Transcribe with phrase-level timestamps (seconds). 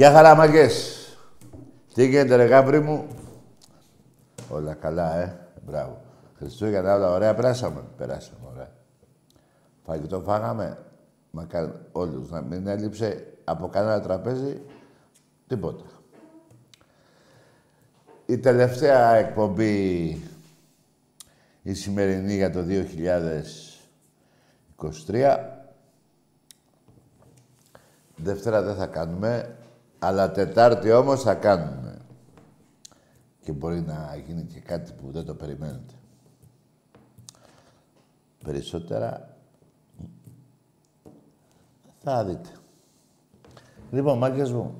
[0.00, 0.98] Γεια χαρά, μαγκές.
[1.94, 3.06] Τι γίνεται, ρε γάμπρι μου;
[4.48, 5.38] Όλα καλά, ε.
[5.66, 6.00] Μπράβο.
[6.38, 7.82] Χριστούγεννα όλα ωραία περάσαμε.
[7.96, 8.70] Περάσαμε, ωραία.
[9.84, 10.78] Φαγητό φάγαμε.
[11.30, 14.60] Μακάρι όλους να μην έλειψε από κανένα τραπέζι
[15.46, 15.84] τίποτα.
[18.26, 20.08] Η τελευταία εκπομπή
[21.62, 22.64] η σημερινή για το
[25.10, 25.36] 2023.
[28.16, 29.54] Δευτέρα δεν θα κάνουμε,
[30.02, 31.98] αλλά Τετάρτη όμως θα κάνουμε.
[33.40, 35.94] Και μπορεί να γίνει και κάτι που δεν το περιμένετε.
[38.44, 39.36] Περισσότερα
[42.02, 42.48] θα δείτε.
[43.90, 44.74] Λοιπόν, μάγκες μου,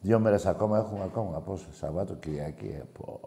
[0.00, 1.40] δύο μέρες ακόμα έχουμε ακόμα.
[1.40, 3.20] Πόσο, Σαββάτο, Κυριακή, ε, πω.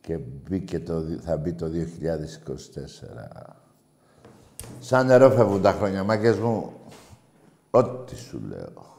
[0.00, 3.54] Και μπήκε το, θα μπει το 2024.
[4.80, 6.72] Σαν νερό φεύγουν τα χρόνια, μάγκες μου.
[7.78, 8.96] Ό,τι σου λέω.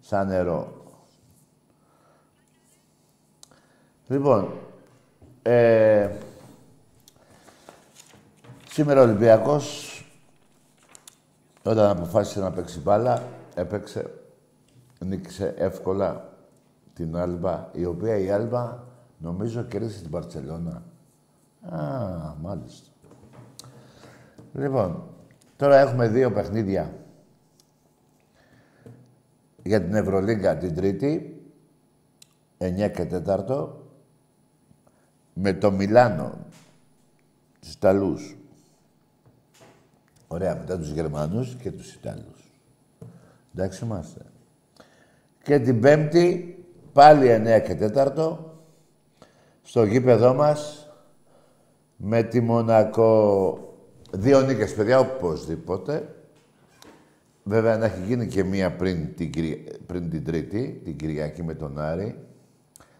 [0.00, 0.72] Σαν νερό.
[4.06, 4.52] Λοιπόν,
[5.42, 6.10] ε,
[8.70, 9.98] σήμερα ο Ολυμπιακός,
[11.62, 13.22] όταν αποφάσισε να παίξει μπάλα,
[13.54, 14.10] έπαιξε,
[14.98, 16.28] νίκησε εύκολα
[16.94, 18.78] την Άλμπα, η οποία η Άλμπα
[19.18, 20.82] νομίζω κέρδισε την Παρτσελώνα.
[21.70, 21.78] Α,
[22.42, 22.88] μάλιστα.
[24.52, 25.02] Λοιπόν,
[25.56, 26.92] τώρα έχουμε δύο παιχνίδια
[29.64, 31.42] για την Ευρωλίγκα την Τρίτη,
[32.58, 33.68] 9 και 4,
[35.34, 36.38] με το Μιλάνο,
[37.60, 38.36] τους Ιταλούς.
[40.28, 42.52] Ωραία, μετά τους Γερμανούς και τους Ιταλούς.
[43.54, 44.20] Εντάξει είμαστε.
[45.42, 46.58] Και την Πέμπτη,
[46.92, 48.38] πάλι 9 και 4,
[49.62, 50.88] στο γήπεδό μας,
[51.96, 53.58] με τη Μονακό.
[54.10, 56.14] Δύο νίκες, παιδιά, οπωσδήποτε.
[57.44, 59.30] Βέβαια, να έχει γίνει και μία πριν την,
[59.86, 62.26] πριν την Τρίτη, την Κυριακή με τον Άρη.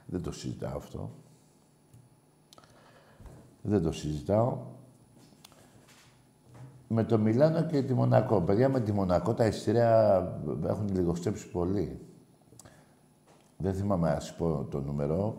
[0.06, 1.10] Δεν το συζητάω αυτό.
[3.62, 4.58] Δεν το συζητάω.
[6.88, 8.40] Με το Μιλάνο και τη Μονακό.
[8.40, 12.00] Παιδιά, με τη Μονακό τα εισιτήρια έχουν λιγοστέψει πολύ.
[13.56, 15.36] Δεν θυμάμαι να σου πω το νούμερο.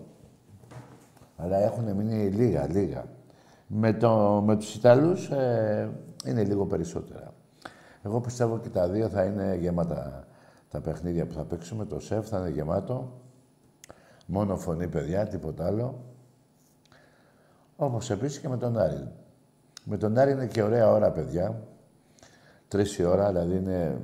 [1.37, 3.05] Αλλά έχουν μείνει λίγα, λίγα.
[3.67, 5.91] Με, το, με τους Ιταλούς ε,
[6.25, 7.34] είναι λίγο περισσότερα.
[8.05, 10.27] Εγώ πιστεύω και τα δύο θα είναι γεμάτα
[10.69, 11.85] τα παιχνίδια που θα παίξουμε.
[11.85, 13.21] Το ΣΕΦ θα είναι γεμάτο.
[14.25, 16.03] Μόνο φωνή, παιδιά, τίποτα άλλο.
[17.75, 19.07] Όπως επίσης και με τον Άρη.
[19.83, 21.61] Με τον Άρη είναι και ωραία ώρα, παιδιά.
[22.67, 24.01] Τρεις η ώρα, δηλαδή είναι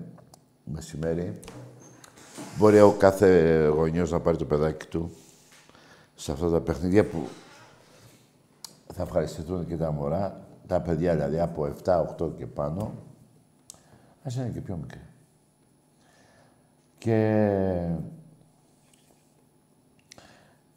[0.63, 1.39] μεσημέρι.
[2.57, 5.11] Μπορεί ο κάθε γονιός να πάρει το παιδάκι του
[6.15, 7.27] σε αυτά τα παιχνίδια που
[8.93, 12.93] θα ευχαριστηθούν και τα μωρά, τα παιδιά δηλαδή από 7, 8 και πάνω,
[14.23, 15.01] ας είναι και πιο μικρή.
[16.97, 17.95] Και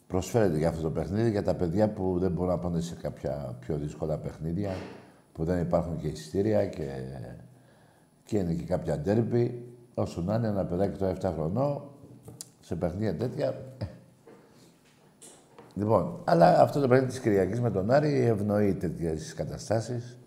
[0.07, 3.57] προσφέρεται για αυτό το παιχνίδι για τα παιδιά που δεν μπορούν να πάνε σε κάποια
[3.61, 4.71] πιο δύσκολα παιχνίδια,
[5.33, 6.89] που δεν υπάρχουν και εισιτήρια και,
[8.25, 9.69] και είναι και κάποια ντέρμπι.
[9.95, 11.83] Όσο να είναι ένα παιδάκι το 7 χρονών,
[12.61, 13.55] σε παιχνίδια τέτοια,
[15.75, 20.19] Λοιπόν, αλλά αυτό το παιχνίδι της Κυριακής με τον Άρη ευνοεί τέτοιες καταστάσεις.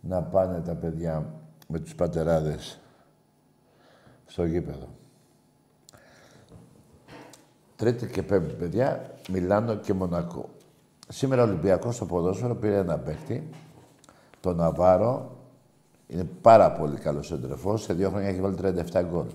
[0.00, 1.39] Να πάνε τα παιδιά
[1.70, 2.80] με τους πατεράδες
[4.26, 4.88] στο γήπεδο.
[7.76, 10.48] Τρίτη και πέμπτη, παιδιά, Μιλάνο και Μονακό.
[11.08, 13.48] Σήμερα ο Ολυμπιακός στο ποδόσφαιρο πήρε ένα παίχτη,
[14.40, 15.38] τον Ναβάρο.
[16.06, 17.82] Είναι πάρα πολύ καλός εντρεφός.
[17.82, 18.56] Σε δύο χρόνια έχει βάλει
[18.92, 19.26] 37 γκολ.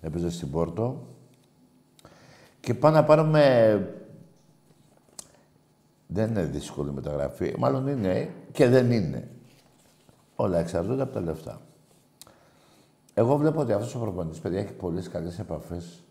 [0.00, 1.06] Έπαιζε στην Πόρτο.
[2.60, 3.94] Και πάμε να πάρουμε...
[6.06, 7.54] Δεν είναι δύσκολη μεταγραφή.
[7.58, 9.28] Μάλλον είναι και δεν είναι.
[10.40, 11.60] Όλα εξαρτώνται από τα λεφτά.
[13.14, 16.02] Εγώ βλέπω ότι αυτός ο προπονητής, παιδιά, έχει πολλές καλές επαφές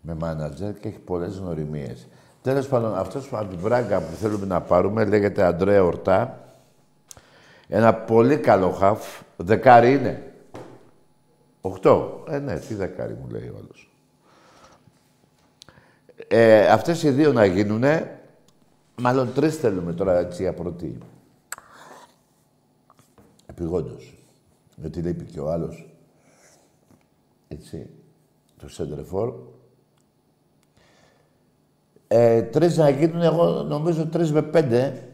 [0.00, 2.06] με μάνατζερ και έχει πολλές γνωριμίες.
[2.42, 6.38] Τέλος πάντων, αυτός από την Μπράγκα που θέλουμε να πάρουμε λέγεται Αντρέα Ορτά.
[7.68, 9.22] Ένα πολύ καλό χαφ.
[9.36, 10.32] Δεκάρι είναι.
[11.60, 12.24] Οχτώ.
[12.28, 13.90] Ε, ναι, τι δεκάρι μου λέει ο άλλος.
[16.28, 18.20] Ε, αυτές οι δύο να γίνουνε,
[19.00, 20.98] μάλλον τρεις θέλουμε τώρα έτσι για πρώτη.
[23.58, 24.18] Επιγόντως.
[24.76, 25.96] Γιατί λέει και ο άλλος.
[27.48, 27.90] Έτσι.
[28.56, 29.34] Το Σέντρεφόρ.
[32.08, 35.08] Ε, τρεις να γίνουν, εγώ νομίζω τρεις με πέντε.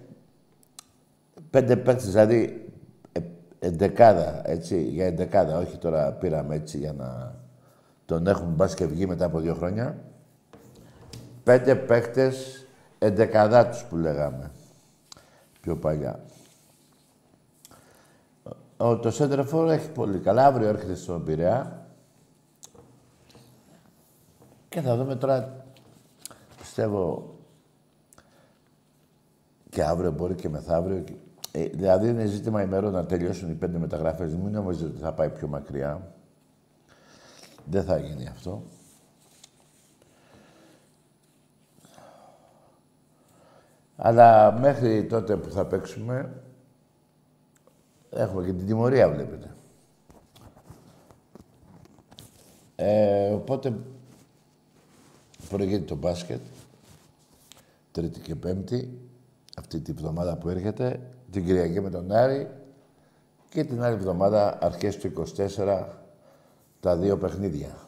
[1.50, 2.70] Πέντε παίκτες, δηλαδή
[3.12, 3.20] ε,
[3.58, 5.58] εντεκάδα, έτσι, για εντεκάδα.
[5.58, 7.38] Όχι τώρα πήραμε έτσι για να
[8.05, 9.99] τον έχουμε μπας και βγει μετά από δύο χρόνια.
[11.44, 12.67] Πέντε παίκτες
[12.99, 14.50] εντεκαδά τους που λέγαμε
[15.61, 16.25] πιο παλιά.
[18.76, 20.46] Ο, το Σέντρεφόρ έχει πολύ καλά.
[20.46, 21.86] Αύριο έρχεται στον Πειραιά.
[24.68, 25.64] Και θα δούμε τώρα
[26.58, 27.34] πιστεύω
[29.70, 31.04] και αύριο μπορεί και μεθαύριο.
[31.52, 34.34] Ε, δηλαδή είναι ζήτημα ημερών να τελειώσουν οι πέντε μεταγραφές.
[34.34, 36.12] Μην νομίζετε ότι θα πάει πιο μακριά.
[37.64, 38.62] Δεν θα γίνει αυτό.
[43.96, 46.42] Αλλά μέχρι τότε που θα παίξουμε,
[48.14, 49.55] έχουμε και την τιμωρία, βλέπετε.
[52.76, 53.78] Ε, οπότε,
[55.49, 56.40] προηγείται το μπάσκετ.
[57.93, 58.99] Τρίτη και Πέμπτη,
[59.56, 61.00] αυτή τη βδομάδα που έρχεται,
[61.31, 62.49] την Κυριακή με τον Άρη
[63.49, 65.84] και την άλλη εβδομάδα, αρχές του 24,
[66.81, 67.78] τα δύο παιχνίδια.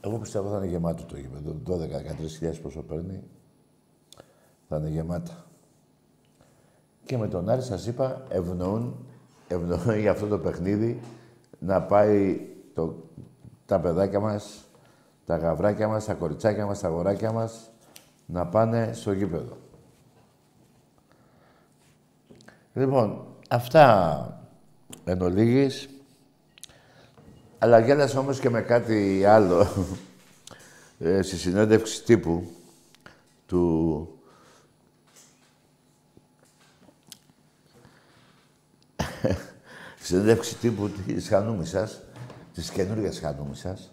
[0.00, 1.60] Εγώ πιστεύω θα είναι γεμάτο το γήπεδο.
[2.52, 3.22] 12-13 πόσο παίρνει,
[4.68, 5.43] θα είναι γεμάτα.
[7.04, 9.06] Και με τον Άρη σας είπα, ευνοούν,
[9.48, 11.00] ευνοούν για αυτό το παιχνίδι
[11.58, 12.40] να πάει
[12.74, 12.94] το,
[13.66, 14.64] τα παιδάκια μας
[15.26, 17.70] τα γαβράκια μας, τα κοριτσάκια μας, τα αγοράκια μας
[18.26, 19.56] να πάνε στο γήπεδο.
[22.74, 24.40] Λοιπόν, αυτά
[25.04, 25.88] εν ολίγης.
[27.58, 29.66] Αλλά γέλασα όμως και με κάτι άλλο
[30.98, 32.50] ε, στη συνέντευξη τύπου
[33.46, 34.08] του...
[40.04, 42.02] συνέντευξη τύπου της Χανούμησας,
[42.54, 43.92] της καινούργιας Χανούμησας.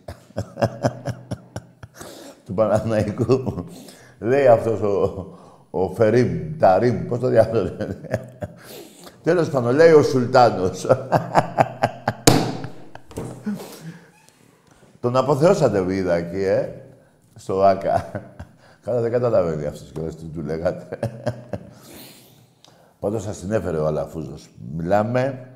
[2.45, 3.65] του Παναθηναϊκού.
[4.19, 5.27] Λέει αυτός ο,
[5.69, 7.97] ο Φερίμ, Ταρίμ, πώς το διάβαζε.
[9.23, 10.87] Τέλος πάντων, λέει ο Σουλτάνος.
[14.99, 16.69] Τον αποθεώσατε βίδα εκεί, ε,
[17.35, 18.11] στο ΆΚΑ.
[18.83, 20.99] Καλά δεν καταλαβαίνει αυτός και τι του λέγατε.
[22.99, 24.49] Πάντως σας την έφερε ο Αλαφούζος.
[24.75, 25.50] Μιλάμε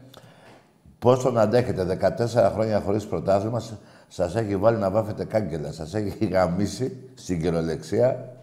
[0.99, 3.61] πώς τον αντέχετε 14 χρόνια χωρίς πρωτάθλημα
[4.07, 8.35] σας έχει βάλει να βάφετε κάγκελα, σας έχει γαμίσει στην καιρολεξία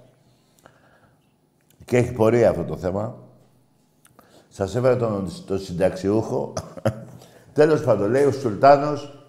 [1.85, 3.17] και έχει πορεία αυτό το θέμα.
[4.49, 6.53] Σας έφερε τον, τον συνταξιούχο.
[7.53, 9.27] Τέλος πάντων, λέει ο Σουλτάνος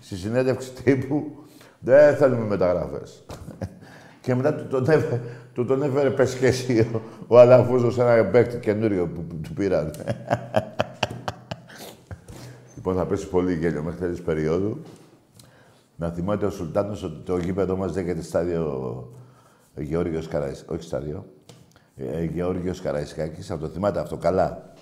[0.00, 1.46] στη συνέντευξη τύπου
[1.78, 3.24] δεν θέλουμε μεταγραφές.
[4.22, 5.20] και μετά του τον έφερε,
[5.54, 9.52] του τον έφερε πες και εσύ, ο, ο Αλαφούζος ένα παίκτη καινούριο που, που, του
[9.52, 9.90] πήραν.
[12.86, 14.80] λοιπόν, θα πέσει πολύ γέλιο μέχρι τέλος περίοδου.
[15.96, 19.12] Να θυμάται ο Σουλτάνος ότι το γήπεδο μας λέγεται στάδιο
[19.74, 20.74] Γεώργιος Καραϊσκάκης.
[20.74, 21.26] Όχι στάδιο.
[21.96, 23.46] Ε, Γεώργιος Καραϊσκάκης.
[23.46, 24.72] Θα το θυμάται αυτό καλά.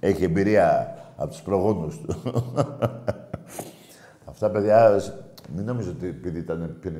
[0.00, 2.22] Έχει εμπειρία από τους προγόνους του.
[4.30, 5.00] Αυτά, παιδιά,
[5.56, 6.94] μην νομίζω ότι επειδή ήταν πριν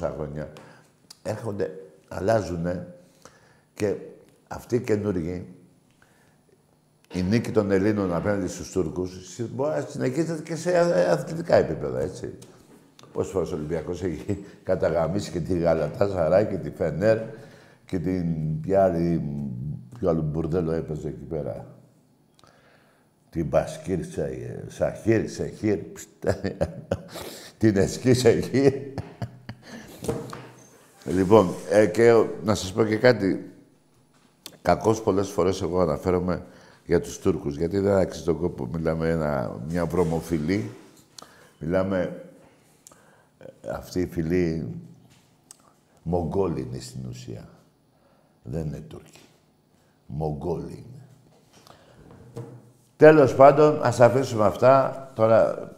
[0.00, 0.52] 200 χρόνια,
[1.22, 1.70] έρχονται,
[2.08, 2.66] αλλάζουν
[3.74, 3.94] και
[4.48, 5.46] αυτοί οι καινούργοι,
[7.12, 10.78] η νίκη των Ελλήνων απέναντι στους Τούρκους, μπορεί να συνεχίζεται και σε
[11.10, 12.34] αθλητικά επίπεδα, έτσι.
[13.12, 17.18] Πόσε φορέ ο Ολυμπιακός έχει καταγαμίσει και τη Γαλατά Σαράι και τη Φενέρ
[17.84, 19.22] και την ποια άλλη,
[19.98, 21.66] ποιο άλλο μπουρδέλο έπαιζε εκεί πέρα.
[23.30, 23.98] Την Μπασκίρ
[24.66, 25.78] Σαχίρ, Σεχίρ,
[27.58, 28.72] την Εσκή Σεχίρ.
[31.04, 33.52] Λοιπόν, ε, και να σας πω και κάτι.
[34.62, 36.42] Κακώς πολλές φορές εγώ αναφέρομαι
[36.88, 38.66] για τους Τούρκους, γιατί δεν άξιζε τον κόπο.
[38.66, 40.70] Μιλάμε ένα, μια βρωμοφιλή.
[41.58, 42.22] Μιλάμε...
[43.38, 44.74] Ε, αυτή η φυλή
[46.02, 47.48] Μογγόλοι είναι στην ουσία.
[48.42, 49.20] Δεν είναι Τούρκοι.
[50.06, 51.06] Μογγόλοι είναι.
[52.96, 55.10] Τέλος πάντων, ας αφήσουμε αυτά.
[55.14, 55.70] Τώρα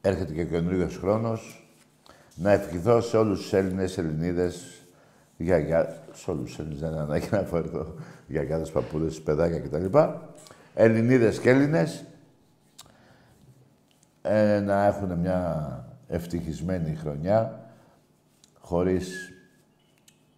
[0.00, 1.68] έρχεται και ο καινούριος χρόνος.
[2.34, 4.79] Να ευχηθώ σε όλους τους Έλληνες, Ελληνίδες,
[5.42, 7.94] γιαγιά, σε όλους τους Έλληνες, δεν είναι ανάγκη να πω εδώ,
[8.26, 9.98] γιαγιάδες, παππούδες, παιδάκια κτλ.
[10.74, 12.04] Ελληνίδες και Έλληνες,
[14.22, 17.70] ε, να έχουν μια ευτυχισμένη χρονιά,
[18.60, 19.32] χωρίς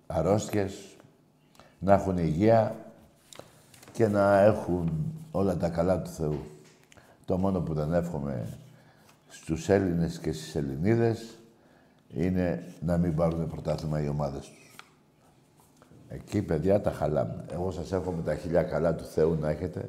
[0.06, 0.97] αρρώστιες,
[1.78, 2.76] να έχουν υγεία
[3.92, 6.44] και να έχουν όλα τα καλά του Θεού.
[7.25, 8.49] Το μόνο που δεν εύχομαι
[9.28, 11.38] στους Έλληνες και στις Ελληνίδες
[12.14, 14.62] είναι να μην πάρουν πρωτάθλημα οι ομάδες τους.
[16.14, 17.45] Εκεί, παιδιά, τα χαλάμε.
[17.52, 19.88] Εγώ σας εύχομαι τα χιλιά καλά του Θεού να έχετε,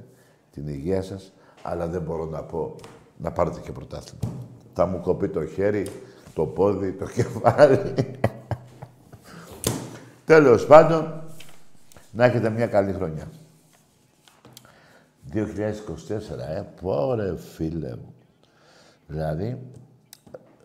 [0.51, 2.75] την υγεία σας, αλλά δεν μπορώ να πω
[3.18, 4.34] να πάρετε και πρωτάθλημα.
[4.74, 5.88] Θα μου κοπεί το χέρι,
[6.34, 7.94] το πόδι, το κεφάλι.
[10.25, 11.24] Τέλος πάντων,
[12.12, 13.27] να έχετε μια καλή χρονιά.
[15.34, 15.39] 2024,
[16.56, 18.13] ε, πόρε φίλε μου.
[19.08, 19.62] Δηλαδή,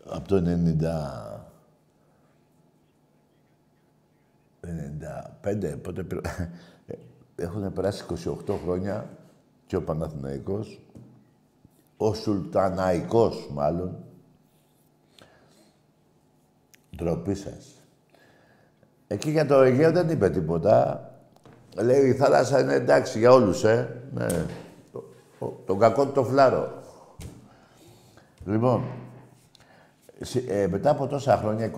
[0.04, 1.37] από το 90...
[5.44, 6.20] 95, πότε πήρα...
[7.40, 8.04] Έχουν περάσει
[8.46, 9.10] 28 χρόνια
[9.66, 10.80] και ο Παναθηναϊκός,
[11.96, 13.96] ο Σουλταναϊκός μάλλον,
[16.96, 17.82] ντροπή σας.
[19.06, 21.02] Εκεί για το Αιγαίο δεν είπε τίποτα.
[21.76, 24.02] Λέει η θάλασσα είναι εντάξει για όλους, ε.
[24.14, 24.26] Ναι.
[24.92, 25.04] Το,
[25.66, 26.82] τον κακό το φλάρο.
[28.44, 28.84] Λοιπόν,
[30.48, 31.70] ε, μετά από τόσα χρόνια,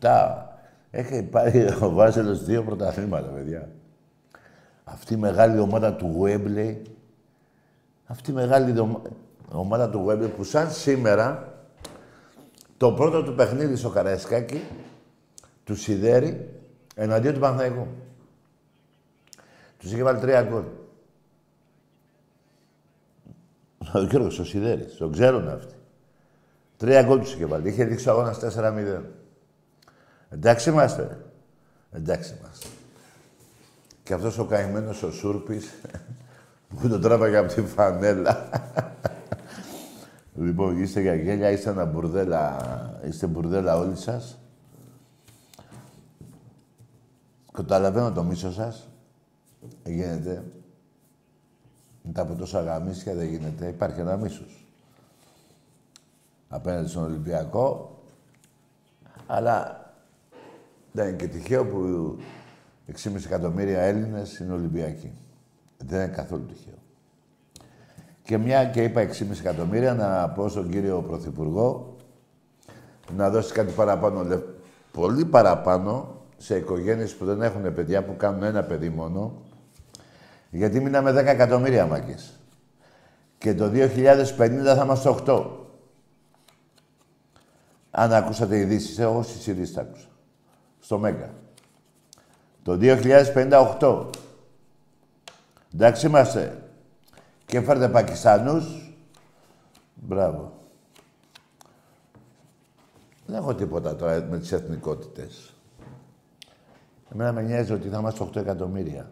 [0.00, 0.47] 27,
[0.90, 3.68] έχει πάρει ο Βάζελος δύο πρωταθλήματα, παιδιά.
[4.84, 6.76] Αυτή η μεγάλη ομάδα του Γουέμπλε,
[8.06, 8.96] αυτή η μεγάλη
[9.52, 11.52] ομάδα του Γουέμπλε που σαν σήμερα,
[12.76, 14.62] το πρώτο του παιχνίδι στο Καραϊσκάκι,
[15.64, 16.48] του Σιδέρη,
[16.94, 17.86] εναντίον του Παναθηναϊκού.
[19.78, 20.64] Τους είχε βάλει τρία γκολ.
[23.94, 25.74] Ο Γιώργος ο Σιδέρης, τον ξέρουν αυτοί.
[26.76, 27.68] Τρία γκολ τους είχε βάλει.
[27.68, 29.02] Είχε δείξει ο αγώνας 4-0.
[30.30, 31.24] Εντάξει είμαστε.
[31.90, 32.66] Εντάξει είμαστε.
[34.02, 35.74] Και αυτός ο καημένος ο Σούρπης
[36.80, 38.48] που τον τράβαγε από τη φανέλα.
[40.34, 42.56] λοιπόν, είστε για γέλια, είστε ένα μπουρδέλα,
[43.06, 44.38] είστε μπουρδέλα όλοι σας.
[47.52, 48.88] Καταλαβαίνω το μίσος σας.
[49.84, 50.44] Γίνεται.
[52.02, 53.66] Μετά από τόσα γαμίσια δεν γίνεται.
[53.66, 54.66] Υπάρχει ένα μίσος.
[56.48, 57.98] Απέναντι στον Ολυμπιακό.
[59.26, 59.87] Αλλά
[60.92, 62.16] δεν είναι και τυχαίο που
[62.92, 65.12] 6,5 εκατομμύρια Έλληνες είναι Ολυμπιακοί.
[65.76, 66.78] Δεν είναι καθόλου τυχαίο.
[68.22, 71.96] Και μια και είπα 6,5 εκατομμύρια, να πω στον κύριο Πρωθυπουργό
[73.16, 74.42] να δώσει κάτι παραπάνω,
[74.92, 79.42] πολύ παραπάνω, σε οικογένειες που δεν έχουν παιδιά, που κάνουν ένα παιδί μόνο,
[80.50, 82.32] γιατί μείναμε 10 εκατομμύρια μάκες.
[83.38, 85.46] Και το 2050 θα είμαστε 8.
[87.90, 90.06] Αν ακούσατε ειδήσεις, εγώ στις ειδήσεις τα άκουσα.
[90.88, 91.34] Στο Μέγκα.
[92.62, 94.06] Το 2058.
[95.74, 96.62] Εντάξει είμαστε.
[97.46, 98.94] Και φέρτε Πακιστανούς.
[99.94, 100.52] Μπράβο.
[103.26, 105.54] Δεν έχω τίποτα τώρα με τις εθνικότητες.
[107.12, 109.10] Εμένα με νοιάζει ότι θα είμαστε 8 εκατομμύρια.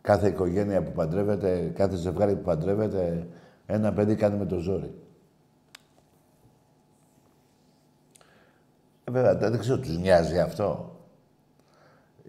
[0.00, 3.28] Κάθε οικογένεια που παντρεύεται, κάθε ζευγάρι που παντρεύεται,
[3.66, 4.94] ένα παιδί κάνει με το ζόρι.
[9.10, 10.94] Βέβαια, δεν ξέρω, τους νοιάζει αυτό.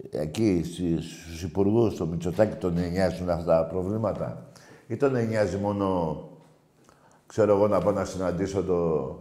[0.10, 4.52] Εκεί, στους υπουργούς, στο Μητσοτάκι, τον νοιάζουν αυτά τα προβλήματα;
[4.88, 6.20] Ή τον νοιάζει μόνο,
[7.26, 9.20] ξέρω εγώ, να πάω να συναντήσω το,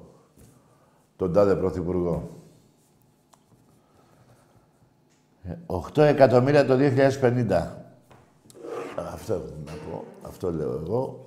[1.17, 2.29] τον τάδε πρωθυπουργό;
[5.67, 7.79] 8 εκατομμύρια το 2050.
[9.13, 10.05] Αυτό έχω να πω.
[10.23, 11.27] Αυτό λέω εγώ.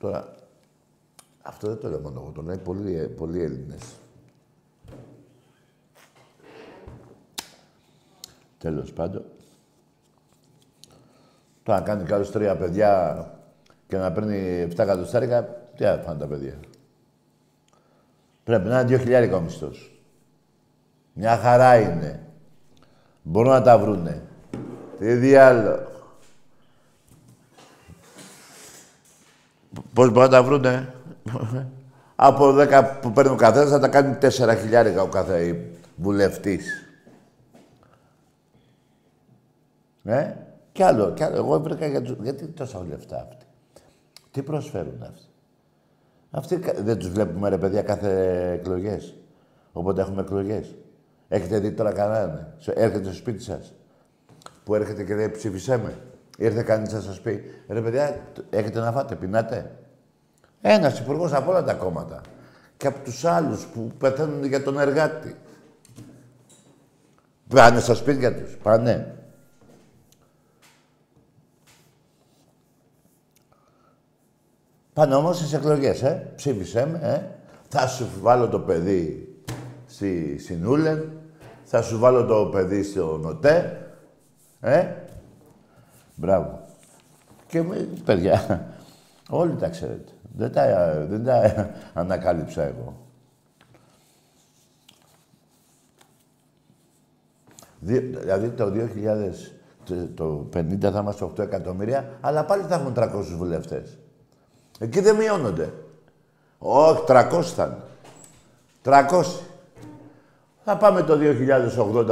[0.00, 0.34] Τώρα,
[1.42, 2.32] αυτό δεν το λέω μόνο εγώ.
[2.34, 3.99] Το λέει πολλοί, πολλοί Έλληνες.
[8.60, 9.24] Τέλος πάντων.
[11.62, 13.24] Το να κάνει κάποιος τρία παιδιά
[13.86, 15.44] και να παίρνει 7 εκατοστάρικα,
[15.76, 16.58] τι θα πάνε τα παιδιά.
[18.44, 20.00] Πρέπει να είναι δύο χιλιάρικα ο μισθός.
[21.12, 22.26] Μια χαρά είναι.
[23.22, 24.22] Μπορούν να τα βρούνε.
[24.98, 25.88] Τι διάλογο.
[29.92, 30.94] Πώς μπορούν να τα βρούνε;
[32.16, 36.89] από 10 που παίρνει ο καθένας θα τα κάνει 4 χιλιάρικα ο κάθε βουλευτής.
[40.04, 40.32] Ε,
[40.72, 41.36] κι άλλο, κι άλλο.
[41.36, 42.16] Εγώ βρήκα για τους...
[42.22, 43.46] Γιατί τόσα λεφτά αυτοί;
[44.30, 45.26] Τι προσφέρουν αυτοί;
[46.30, 49.14] Αυτοί δεν τους βλέπουμε ρε παιδιά κάθε εκλογές.
[49.72, 50.74] Οπότε έχουμε εκλογές.
[51.28, 53.74] Έχετε δει τώρα κανέναν; Έρχεται στο σπίτι σας.
[54.64, 55.98] Που έρχεται και λέει ψήφισέ με.
[56.38, 59.70] Ήρθε κανείς να σας πει ρε παιδιά, έχετε να φάτε, πεινάτε.
[60.60, 62.20] Ένας υπουργός από όλα τα κόμματα.
[62.76, 65.36] Και από τους άλλους που πεθαίνουν για τον εργάτη.
[67.48, 68.56] Πάνε στα σπίτια τους.
[68.62, 69.14] Πάνε.
[75.00, 76.32] Πάνε όμως στις εκλογές, ε.
[76.36, 77.22] Ψήφισέ με, ε.
[77.68, 79.34] Θα σου βάλω το παιδί
[79.86, 81.12] στη Σινούλεν,
[81.64, 83.86] θα σου βάλω το παιδί στο Νοτέ,
[84.60, 84.86] ε.
[86.14, 86.60] Μπράβο.
[87.46, 88.66] Και με, παιδιά,
[89.30, 90.12] όλοι τα ξέρετε.
[90.36, 93.06] Δεν τα, δεν τα ανακάλυψα εγώ.
[97.80, 98.72] Δηλαδή το
[99.84, 103.99] 2000, το 50 θα είμαστε 8 εκατομμύρια, αλλά πάλι θα έχουν 300 βουλευτές.
[104.82, 105.72] Εκεί δεν μειώνονται.
[106.58, 107.76] Όχι, 300 θα είναι.
[108.82, 109.24] 300.
[110.64, 111.18] Θα πάμε το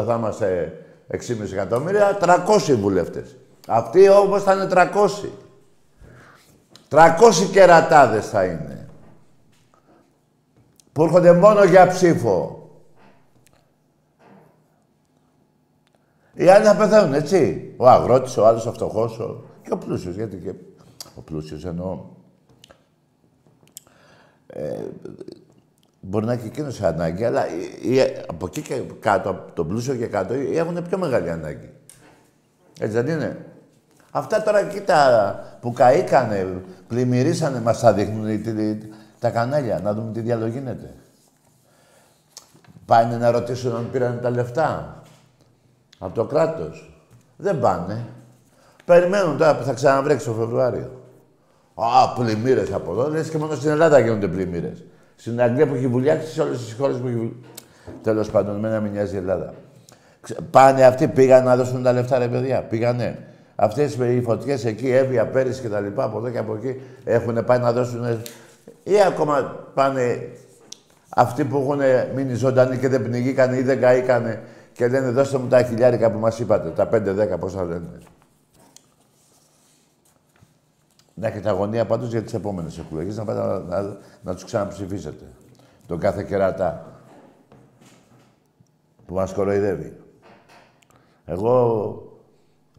[0.00, 0.78] 2080, θα είμαστε
[1.10, 3.36] 6,5 εκατομμύρια, 300 βουλευτές.
[3.68, 5.28] Αυτοί όμως θα είναι 300.
[6.88, 8.88] 300 κερατάδες θα είναι.
[10.92, 12.68] Που έρχονται μόνο για ψήφο.
[16.34, 17.72] Οι άλλοι θα πεθαίνουν, έτσι.
[17.76, 19.44] Ο αγρότης, ο άλλος, ο φτωχός, ο...
[19.62, 20.14] και ο πλούσιος.
[20.14, 20.54] Γιατί και...
[21.14, 22.16] Ο πλούσιος εννοώ.
[24.52, 24.82] Ε,
[26.00, 27.44] μπορεί να έχει εκείνος ανάγκη, αλλά
[28.26, 31.70] από εκεί και κάτω, από τον πλούσιο και κάτω, έχουν πιο μεγάλη ανάγκη.
[32.80, 33.46] Έτσι δεν είναι;
[34.10, 38.42] Αυτά τώρα κοίτα που καήκανε, πλημμυρίσανε, μας τα δείχνουν
[39.18, 40.94] τα κανάλια, να δούμε τι διάλογο γίνεται.
[42.86, 45.02] Πάνε να ρωτήσουν αν πήραν τα λεφτά
[45.98, 47.02] από το κράτος.
[47.36, 48.04] Δεν πάνε.
[48.84, 50.97] Περιμένουν τώρα που θα ξαναβρέξει το Φεβρουάριο.
[51.80, 53.08] Α, πλημμύρες από εδώ.
[53.08, 54.84] Λες και μόνο στην Ελλάδα γίνονται πλημμύρες.
[55.16, 57.32] Στην Αγγλία που έχει βουλιάξει, σε όλες τις χώρες που έχει
[58.02, 59.54] Τέλος πάντων, εμένα με νοιάζει η Ελλάδα.
[60.50, 62.62] Πάνε αυτοί, πήγαν να δώσουν τα λεφτά, ρε παιδιά.
[62.62, 63.18] Πήγανε.
[63.56, 67.44] Αυτές οι φωτιές εκεί, έβια, πέρυσι και τα λοιπά, από εδώ και από εκεί, έχουν
[67.44, 68.22] πάει να δώσουν.
[68.82, 70.28] ή ακόμα πάνε
[71.08, 71.80] αυτοί που έχουν
[72.14, 74.40] μείνει ζωντανοί και δεν πνιγήκαν ή δεν καήκανε
[74.72, 77.88] και λένε δώστε μου τα χιλιάρικα που μας είπατε, τα 5-10 πόσα λένε.
[81.20, 85.24] Να έχετε αγωνία πάντως για τις επόμενες εκλογές, να πάτε να, να, να τους ξαναψηφίσετε.
[85.86, 87.00] Τον κάθε κερατά
[89.06, 89.96] που μας κοροϊδεύει.
[91.24, 92.02] Εγώ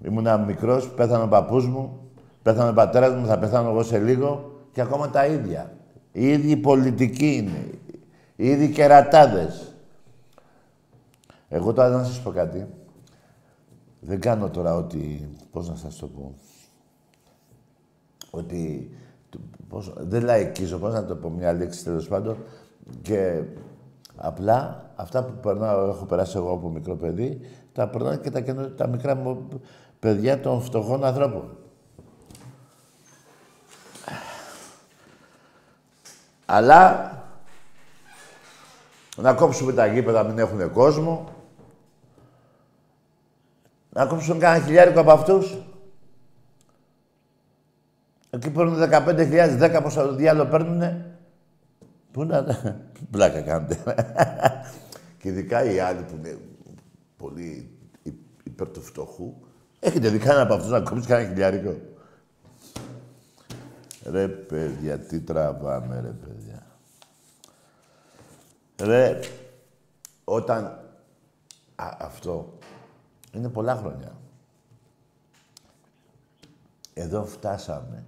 [0.03, 1.99] ήμουνα μικρός, πέθανε ο παππούς μου,
[2.43, 5.73] πέθανε ο πατέρας μου, θα πεθάνω εγώ σε λίγο και ακόμα τα ίδια.
[6.11, 7.79] Οι ίδιοι πολιτικοί είναι.
[8.35, 9.73] Οι ίδιοι κερατάδες.
[11.49, 12.67] Εγώ τώρα να σας πω κάτι.
[13.99, 15.29] Δεν κάνω τώρα ότι.
[15.51, 16.35] Πώς να σας το πω
[18.29, 18.91] ότι
[19.69, 22.37] πώς, δεν λαϊκίζω, πώς να το πω μια λέξη τέλος πάντων,
[23.01, 23.43] και
[24.15, 27.39] απλά αυτά που περνάω, έχω περάσει εγώ από μικρό παιδί,
[27.73, 29.47] τα περνάω και τα, τα μικρά μου
[29.99, 31.57] παιδιά των φτωχών ανθρώπων.
[36.45, 37.13] Αλλά
[39.15, 41.33] να κόψουμε τα γήπεδα, μην έχουν κόσμο.
[43.89, 45.57] Να κόψουν κανένα χιλιάρικο από αυτούς.
[48.29, 51.17] Εκεί παίρνουν 15.000, 10 πόσα διάλογο παίρνουνε.
[52.11, 52.43] Πού να...
[53.11, 53.77] Πλάκα κάνετε.
[55.19, 56.37] και ειδικά οι άλλοι που είναι
[57.17, 57.77] πολύ
[58.43, 59.33] υπέρ του φτωχού.
[59.79, 61.75] Έχετε δει κανένα από αυτούς να κόψει κανένα χιλιάρικο;
[64.03, 66.65] Ρε παιδιά, τι τραβάμε ρε παιδιά.
[68.81, 69.19] Ρε,
[70.23, 70.65] όταν...
[71.75, 72.57] Α, αυτό
[73.31, 74.11] είναι πολλά χρόνια.
[76.93, 78.05] Εδώ φτάσαμε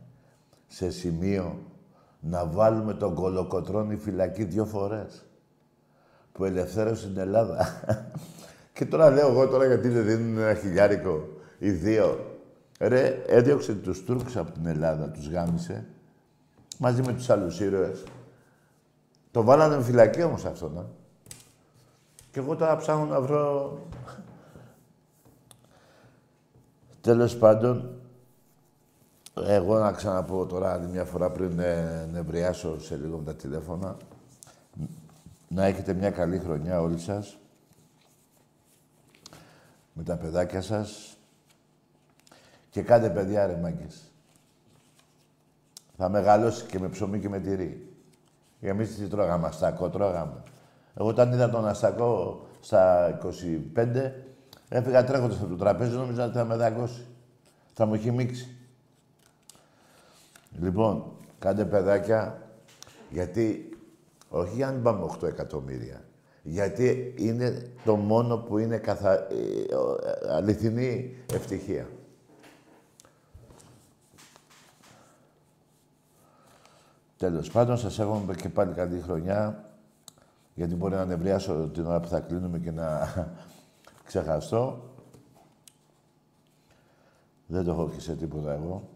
[0.73, 1.59] σε σημείο
[2.19, 5.25] να βάλουμε τον κολοκοτρόνη φυλακή δύο φορές.
[6.31, 7.67] Που ελευθέρωσε την Ελλάδα.
[8.73, 12.37] και τώρα λέω εγώ τώρα γιατί δεν δίνουν ένα χιλιάρικο ή δύο.
[12.79, 15.87] Ρε, έδιωξε τους Τούρκους από την Ελλάδα, τους γάμισε,
[16.77, 18.03] μαζί με τους άλλους ήρωες.
[19.31, 20.85] Το βάλανε φυλακή όμως αυτό, να.
[22.31, 23.77] Και εγώ τώρα ψάχνω να βρω...
[27.01, 28.00] Τέλος πάντων,
[29.33, 33.97] εγώ να ξαναπώ τώρα άλλη μια φορά πριν ε, νευριάσω σε λίγο με τα τηλέφωνα.
[35.47, 37.37] Να έχετε μια καλή χρονιά όλοι σας.
[39.93, 41.17] Με τα παιδάκια σας.
[42.69, 44.01] Και κάντε παιδιά ρε μάγκες.
[45.97, 47.95] Θα μεγαλώσει και με ψωμί και με τυρί.
[48.61, 50.43] Εμείς τι τρώγαμε, αστακό τρώγαμε.
[50.95, 53.09] Εγώ όταν είδα τον αστακό στα
[53.75, 54.11] 25,
[54.69, 57.05] έφυγα τρέχοντας από το τραπέζι, νόμιζα ότι θα με δαγκώσει.
[57.73, 58.60] Θα μου έχει μίξει.
[60.59, 62.47] Λοιπόν, κάντε παιδάκια,
[63.09, 63.69] γιατί
[64.29, 66.03] όχι για να μην πάμε 8 εκατομμύρια.
[66.43, 69.13] Γιατί είναι το μόνο που είναι καθα...
[69.13, 69.27] Ε,
[70.29, 71.87] αληθινή ευτυχία.
[77.17, 79.69] Τέλος πάντων, σας εύχομαι και πάλι καλή χρονιά,
[80.53, 83.07] γιατί μπορεί να νευριάσω την ώρα που θα κλείνουμε και να
[84.07, 84.89] ξεχαστώ.
[87.47, 88.89] Δεν το έχω και σε τίποτα εγώ.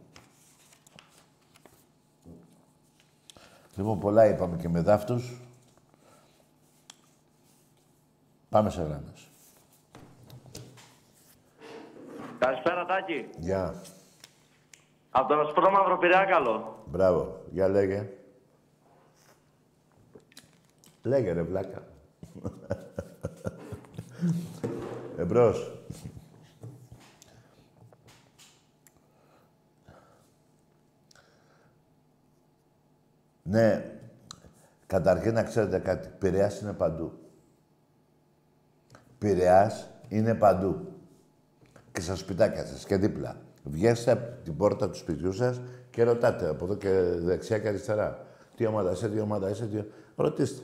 [3.75, 5.39] Λοιπόν, πολλά είπαμε και με δάφτους.
[8.49, 9.27] Πάμε σε γράμμες.
[12.39, 13.29] Καλησπέρα, Τάκη.
[13.37, 13.81] Γεια.
[15.11, 16.83] Από τον Ασπρό Μαύρο Πυριάκαλο.
[16.85, 17.41] Μπράβο.
[17.51, 18.09] Για λέγε.
[21.03, 21.83] Λέγε ρε βλάκα.
[25.17, 25.74] Εμπρός.
[33.55, 33.85] Ναι,
[34.87, 36.09] καταρχήν να ξέρετε κάτι.
[36.19, 37.11] Πειραιάς είναι παντού.
[39.17, 40.87] Πειραιάς είναι παντού.
[41.91, 43.35] Και στα σπιτάκια σας και δίπλα.
[43.63, 48.25] Βγαίνετε από την πόρτα του σπιτιού σας και ρωτάτε από εδώ και δεξιά και αριστερά.
[48.55, 49.83] Τι ομάδα είσαι, τι ομάδα είσαι, τι...
[50.15, 50.63] Ρωτήστε.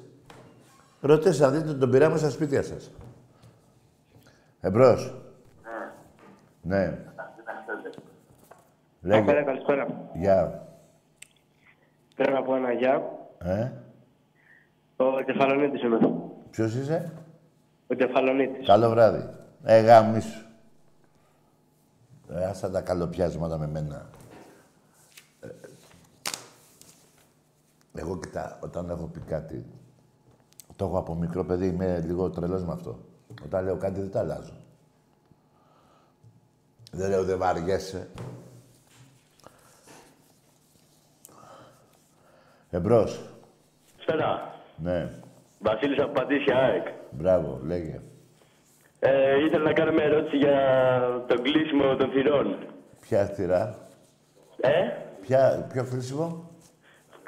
[1.01, 2.91] Ρωτήστε να δείτε τον πειρά στα σπίτια σας.
[4.61, 5.15] Εμπρός.
[6.61, 6.77] Ναι.
[6.77, 6.97] Ναι.
[9.01, 9.43] Λέγε.
[9.43, 10.09] Καλησπέρα.
[10.13, 10.65] Γεια.
[12.21, 13.03] Πρέπει να πω ένα γεια.
[13.37, 13.71] Ε.
[14.95, 15.99] Ο Κεφαλονίτης είμαι.
[16.49, 17.11] Ποιος είσαι;
[17.87, 18.67] Ο Κεφαλονίτης.
[18.67, 19.29] Καλό βράδυ.
[19.63, 20.45] Ε, γάμισου.
[22.29, 24.09] Ε, άσα τα καλοπιάσματα με μένα.
[25.39, 25.47] Ε,
[27.93, 29.65] εγώ κοιτά, όταν έχω πει κάτι,
[30.75, 32.99] το έχω από μικρό παιδί, είμαι λίγο τρελός με αυτό.
[33.45, 34.53] Όταν λέω κάτι δεν τα αλλάζω.
[36.91, 38.07] Δεν λέω δεν βαριέσαι.
[42.71, 43.19] Εμπρός.
[44.01, 44.55] Σπέρα.
[44.75, 45.09] Ναι.
[45.59, 46.87] Βασίλης από Πατήσια ΑΕΚ.
[47.11, 47.99] Μπράβο, λέγε.
[48.99, 50.55] Ε, ήθελα να κάνω μια ερώτηση για
[51.27, 52.55] το κλείσιμο των θυρών.
[53.01, 53.75] Ποια θυρά;
[54.61, 54.69] Ε,
[55.21, 56.49] Ποια, ποιο κλείσιμο;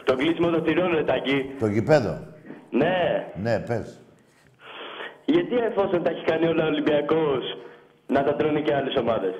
[0.04, 1.56] το κλείσιμο των θυρών, ρε Τάκη.
[1.60, 2.20] Το γηπέδο.
[2.70, 3.28] Ναι.
[3.42, 4.00] Ναι, πες.
[5.26, 7.44] Γιατί εφόσον τα έχει κάνει όλα ο Ολυμπιακός,
[8.08, 9.34] να τα τρώνε και άλλες ομάδες;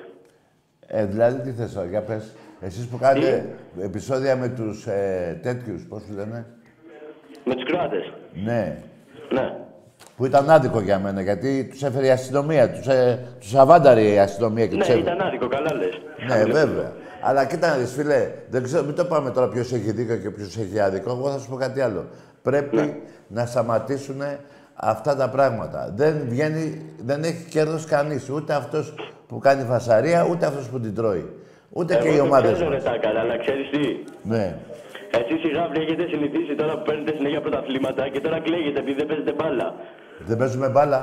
[0.86, 2.34] Ε, δηλαδή τι θες τώρα, για πες.
[2.66, 3.46] Εσείς που κάνετε
[3.82, 6.46] επεισόδια με τους ε, τέτοιους, πώς σου λένε.
[7.44, 8.12] Με τους Κροάτες.
[8.44, 8.76] Ναι.
[9.32, 9.56] Ναι.
[10.16, 12.70] Που ήταν άδικο για μένα, γιατί τους έφερε η αστυνομία.
[12.70, 15.02] Τους, ε, τους αβάνταρε η αστυνομία και Ναι, τους έφερε.
[15.14, 16.00] ήταν άδικο, καλά λες.
[16.28, 16.92] Ναι, βέβαια.
[17.22, 20.30] Αλλά κοίτα να δεις, φίλε, δεν ξέρω, μην το πάμε τώρα ποιος έχει δίκιο και
[20.30, 21.10] ποιος έχει άδικο.
[21.10, 22.06] Εγώ θα σου πω κάτι άλλο.
[22.42, 22.94] Πρέπει Ναι.
[23.28, 24.22] να σταματήσουν
[24.74, 25.92] αυτά τα πράγματα.
[25.96, 28.30] Δεν βγαίνει, δεν έχει κέρδος κανείς.
[28.30, 28.94] Ούτε αυτός
[29.28, 31.30] που κάνει φασαρία, ούτε αυτός που την τρώει.
[31.78, 32.84] Ούτε και οι Εγώ το ομάδες ξέρω, ρε μας.
[32.84, 33.84] Τάκα, αλλά ξέρεις τι;
[34.32, 34.44] Ναι.
[35.18, 39.06] Εσείς οι γάβροι έχετε συνηθίσει τώρα που παίρνετε συνέχεια πρωταθλήματα και τώρα κλαίγετε επειδή δεν
[39.06, 39.74] παίζετε μπάλα.
[40.28, 41.00] Δεν παίζουμε μπάλα.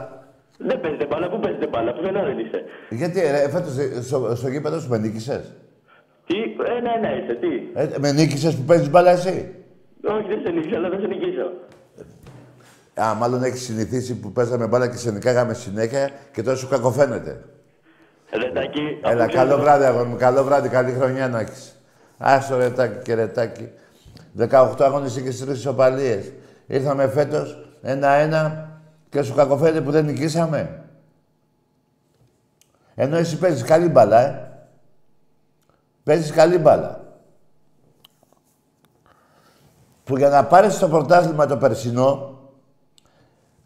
[0.58, 2.60] Δεν παίζετε μπάλα, πού παίζετε μπάλα, πουθενά δεν είστε.
[2.90, 5.54] Γιατί ρε, φέτος ε, στο, στο γήπεδο σου με νίκησες;
[6.28, 6.36] Τι,
[6.78, 9.36] ένα-ένα είστε, τι; Ε, με νίκησες που παίζεις μπάλα εσύ;
[10.16, 11.48] Όχι, δεν σε νίκησα, αλλά θα σε νικήσω.
[13.02, 17.44] Α, μάλλον έχεις συνηθίσει που παίζαμε μπάλα και σε νικάγαμε συνέχεια και τώρα σου κακοφαίνεται.
[18.32, 20.16] Ρετάκι, Έλα, αφού καλό ξέρεις- βράδυ, αγόρι μου.
[20.18, 21.76] Καλό βράδυ, καλή χρονιά να έχεις.
[22.18, 23.70] Άστο ρετάκι και ρετάκι.
[24.34, 26.32] 18 αγώνες και στις τρεις ισοπαλίες.
[26.68, 28.70] Ήρθαμε φέτος ένα-ένα
[29.10, 30.84] και σου κακοφαίνεται που δεν νικήσαμε.
[32.96, 34.52] Ενώ εσύ παίζεις καλή μπάλα, ε.
[36.04, 37.00] Παίζεις καλή μπάλα.
[40.04, 42.40] Που για να πάρεις το πρωτάθλημα το περσινό,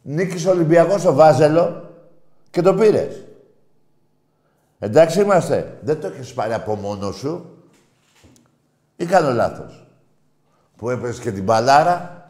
[0.02, 1.90] νίκησε ο Ολυμπιακός στο Βάζελο
[2.50, 3.24] και το πήρες.
[4.80, 5.78] Εντάξει είμαστε.
[5.82, 7.60] Δεν το έχεις πάρει από μόνος σου.
[8.96, 9.88] Ή κάνω λάθος.
[10.76, 12.30] Που έπαιζε και την μπαλάρα.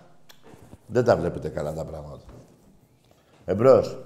[0.88, 2.24] Δεν τα βλέπετε καλά τα πράγματα.
[3.46, 3.98] Εμπρός.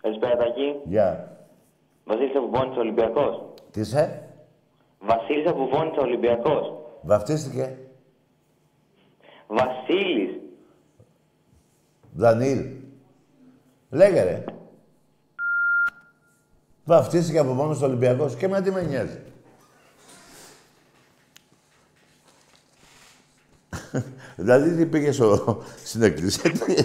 [0.00, 0.80] Καλησπέρα, Τάκη.
[0.84, 1.36] Γεια.
[2.04, 3.42] Βασίλης από Βόνιτσα Ολυμπιακός.
[3.70, 4.28] Τι είσαι;
[5.00, 6.72] Βασίλης από Βόνιτσα Ολυμπιακός.
[7.02, 7.78] Βαφτίστηκε.
[9.46, 10.40] Βασίλης.
[12.14, 12.66] Δανίλ.
[13.90, 14.44] Λέγε ρε.
[16.96, 18.34] Βαφτίστηκε από μόνος στο Ολυμπιακός.
[18.36, 19.18] Και με τι με νοιάζει.
[24.36, 25.58] δηλαδή τι πήγες στο...
[25.84, 26.50] στην εκκλησία.
[26.50, 26.84] τι-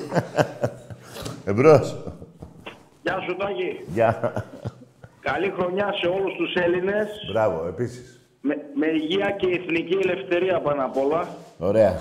[1.46, 1.98] Εμπρός.
[3.02, 3.80] Γεια σου Τάκη.
[3.94, 4.34] Γεια.
[5.20, 7.08] Καλή χρονιά σε όλους τους Έλληνες.
[7.32, 8.22] Μπράβο, επίσης.
[8.42, 11.28] Με, με υγεία και εθνική ελευθερία πάνω απ' όλα.
[11.58, 12.00] Ωραία.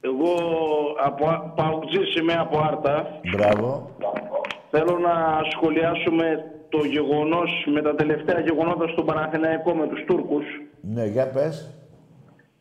[0.00, 0.34] Εγώ
[1.04, 3.20] από Παουτζής είμαι από Άρτα.
[3.36, 3.90] Μπράβο.
[4.70, 5.14] Θέλω να
[5.52, 10.44] σχολιάσουμε το γεγονός με τα τελευταία γεγονότα στον Παναθηναϊκό με τους Τούρκους.
[10.80, 11.72] Ναι, για πες.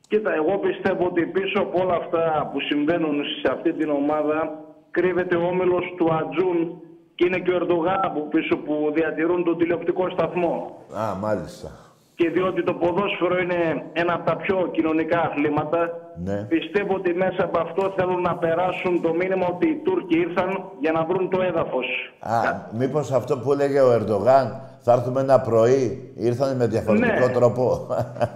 [0.08, 4.60] Κοίτα, εγώ πιστεύω ότι πίσω από όλα αυτά που συμβαίνουν σε αυτή την ομάδα
[4.91, 6.82] κρύβεται ο όμιλος του Ατζούν
[7.15, 10.86] και είναι και ο Ερντογάν από πίσω που διατηρούν τον τηλεοπτικό σταθμό.
[10.98, 11.87] Α, μάλιστα.
[12.19, 13.60] Και διότι το ποδόσφαιρο είναι
[13.93, 15.80] ένα από τα πιο κοινωνικά αθλήματα,
[16.23, 16.38] Ναι.
[16.53, 20.49] πιστεύω ότι μέσα από αυτό θέλουν να περάσουν το μήνυμα ότι οι Τούρκοι ήρθαν
[20.80, 21.86] για να βρουν το έδαφος.
[22.19, 22.39] Α,
[22.77, 27.34] μήπως αυτό που έλεγε ο Ερντογάν, θα έρθουμε ένα πρωί, ήρθαν με διαφορετικό Ναι.
[27.34, 27.88] τρόπο.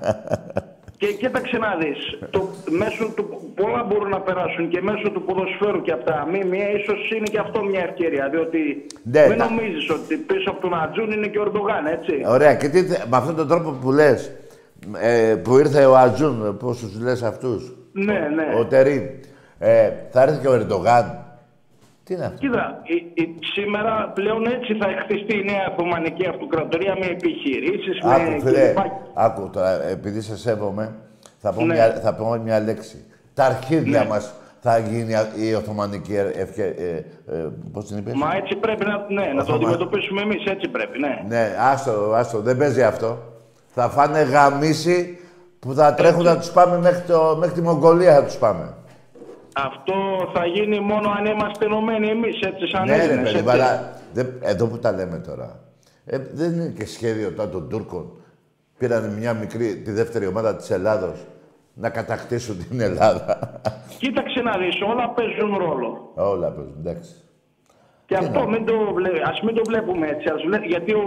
[1.02, 2.40] Και κοίταξε να δεις, το,
[2.82, 3.24] μέσω του,
[3.56, 6.28] πολλά μπορούν να περάσουν και μέσω του ποδοσφαίρου και αυτά.
[6.32, 10.50] Μη, μία, ίσως είναι και αυτό μια ευκαιρία, διότι Ναι, μην τα- νομίζεις ότι πίσω
[10.50, 12.14] από τον Ατζούν είναι και ο Ερντογάν, έτσι.
[12.28, 14.32] Ωραία, και τι, θε- με αυτόν τον τρόπο που λες,
[15.02, 18.60] ε, που ήρθε ο Ατζούν, πώς τους λες αυτούς, Ναι, ναι.
[18.60, 19.04] ο Τερίμ,
[19.60, 21.21] ε, θα έρθει και ο Ερντογάν.
[22.12, 26.96] Τι είναι αυτό; Κοίτα, η- η- σήμερα πλέον έτσι θα εκχθιστεί η νέα Οθωμανική Αυτοκρατορία
[27.00, 28.78] με επιχειρήσεις, με Άκου, φίλε, κλπ.
[29.14, 30.94] άκου τώρα, επειδή σε σέβομαι,
[31.38, 31.74] θα πω, Ναι.
[31.74, 33.06] μια, θα πω μια λέξη.
[33.34, 34.08] Τα αρχίδια Ναι.
[34.10, 35.14] μας θα γίνει
[35.50, 36.64] η Οθωμανική ευκαι...
[36.64, 40.44] Ε, ε, πώς την είπες; Μα έτσι πρέπει να, ναι, να το Οθωμα- αντιμετωπίσουμε εμείς,
[40.46, 41.24] έτσι πρέπει, ναι.
[41.28, 43.18] Ναι, άστο, άστο, δεν παίζει αυτό.
[43.74, 45.18] Θα φάνε γαμίση
[45.60, 48.74] που θα τρέχουν να τους πάμε μέχρι, το, μέχρι τη Μογγολία θα τους πάμε.
[49.56, 49.94] Αυτό
[50.34, 53.44] θα γίνει μόνο αν είμαστε ενωμένοι εμείς, έτσι, σαν ναι, ρε Έλληνες, παιδί, έτσι.
[53.44, 55.60] μου, αλλά δεν- εδώ που τα λέμε τώρα.
[56.06, 58.12] Ε, δεν είναι και σχέδιο τώρα των Τούρκων.
[58.78, 61.26] Πήραν μια μικρή, τη δεύτερη ομάδα της Ελλάδος
[61.74, 63.62] να κατακτήσουν την Ελλάδα.
[63.98, 66.12] Κοίταξε να δεις, όλα παίζουν ρόλο.
[66.16, 67.12] Όλα παίζουν, εντάξει.
[68.06, 70.28] Και Τι αυτό να- μην το βλέ- ας μην το βλέπουμε έτσι.
[70.36, 71.06] Ας βλέ- γιατί ο,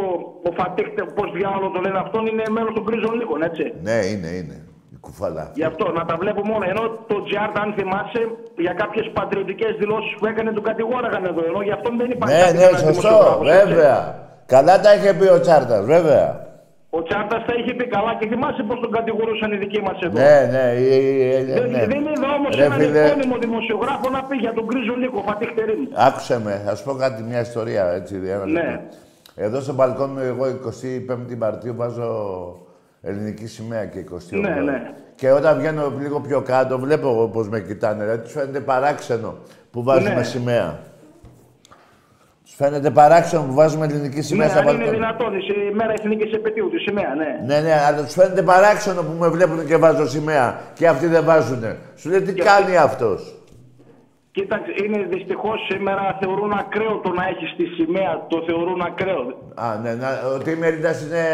[0.48, 3.72] ο Φατίχ, πώς διάλογο το λένε αυτόν, είναι μέλος των κρίζων λίγων, έτσι.
[3.82, 4.64] Ναι, είναι, είναι.
[5.04, 5.44] Η κουφάλα.
[5.60, 6.66] Γι' αυτό να τα βλέπουμε όλα.
[6.74, 8.22] Ενώ το Τζιάρτα, αν θυμάσαι,
[8.66, 11.42] για κάποιες πατριωτικές δηλώσεις που έκανε, του κατηγόραγαν εδώ.
[11.50, 12.34] Ενώ γι' αυτόν δεν υπάρχει.
[12.36, 13.66] Ναι, κάποιος ναι, ένας σωστό, δημοσιογράφος, έτσι.
[13.74, 13.98] βέβαια.
[14.54, 16.26] Καλά τα είχε πει ο Τσάρτας, βέβαια.
[16.98, 20.16] Ο Τσάρτας τα είχε πει καλά και θυμάσαι πώς τον κατηγορούσαν οι δικοί μας εδώ.
[20.20, 21.86] Ναι, ναι, ε, ε, ε, Δεν, ναι.
[21.92, 25.50] δεν είδα όμως Ρε έναν φίλε, επώνυμο δημοσιογράφο να πει για τον Γκρίζο Λίκο, Φατίχ
[25.58, 25.80] Τερίμ.
[26.08, 28.52] Άκουσε με, θα σου πω κάτι, μια ιστορία, έτσι, ένα Ναι.
[28.52, 28.96] λεπτό.
[29.34, 32.08] Εδώ στο μπαλκόν μου, εγώ 25η Μαρτίου βάζω
[33.04, 34.16] ελληνική σημαία και 28.
[34.30, 34.92] Ναι, ναι.
[35.14, 39.34] Και όταν βγαίνω λίγο πιο κάτω, βλέπω πώς με κοιτάνε, ρε, τους φαίνεται παράξενο
[39.70, 40.22] που βάζουμε Ναι.
[40.22, 40.78] σημαία.
[42.44, 44.98] Τους φαίνεται παράξενο που βάζουμε ελληνική Ναι, σημαία στα αν είναι μπαλκόνια.
[45.00, 45.34] δυνατόν,
[45.70, 47.54] η μέρα εθνικής επαιτίου, τη σημαία, ναι.
[47.54, 51.24] Ναι, ναι, αλλά τους φαίνεται παράξενο που με βλέπουν και βάζω σημαία και αυτοί δεν
[51.24, 51.76] βάζουνε.
[51.96, 53.34] Σου λέει τι κάνει αυτός;
[54.36, 58.12] Κοίταξε, είναι δυστυχώς σήμερα θεωρούν ακραίο το να έχεις τη σημαία.
[58.32, 59.22] Το θεωρούν ακραίο.
[59.54, 61.24] Α, ναι, να, ότι είμαι Έλληνας είναι,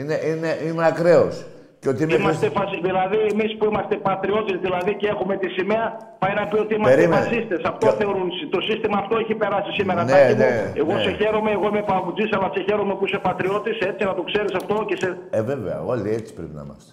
[0.00, 1.36] είναι, είναι, είμαι ακραίος.
[1.80, 2.78] Και ότι είμαι Είμαστε χριστ- φασι...
[2.88, 5.84] Δηλαδή, εμείς που είμαστε πατριώτες δηλαδή και έχουμε τη σημαία,
[6.22, 7.22] πάει να πει ότι είμαστε Περίμενε.
[7.22, 7.60] φασίστες.
[7.72, 8.28] Αυτό Και- θεωρούν.
[8.50, 10.00] Το σύστημα αυτό έχει περάσει σήμερα.
[10.04, 10.38] Ναι, Τάκη μου.
[10.38, 11.02] ναι, εγώ ναι.
[11.02, 13.76] σε χαίρομαι, εγώ είμαι παγκουτζή, αλλά σε χαίρομαι που είσαι πατριώτης.
[13.90, 15.08] Έτσι να το ξέρεις αυτό και σε.
[15.30, 16.90] Ε, βέβαια, όλοι έτσι πρέπει να είμαστε.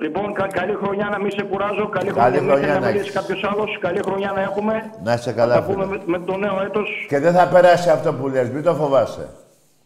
[0.00, 0.46] Λοιπόν, κα...
[0.46, 1.88] καλή χρονιά να μην σε κουράζω.
[1.88, 3.14] Καλή, Καλή χρονιά, χρονιά να να μιλήσει έχεις.
[3.14, 3.78] κάποιος άλλος.
[3.80, 4.90] Καλή χρονιά να έχουμε.
[5.04, 5.96] Να είσαι Θα καλά, τα πούμε φίλε.
[5.96, 7.06] με, με το νέο έτος.
[7.08, 9.28] Και δεν θα περάσει αυτό που λες, μην το φοβάσαι.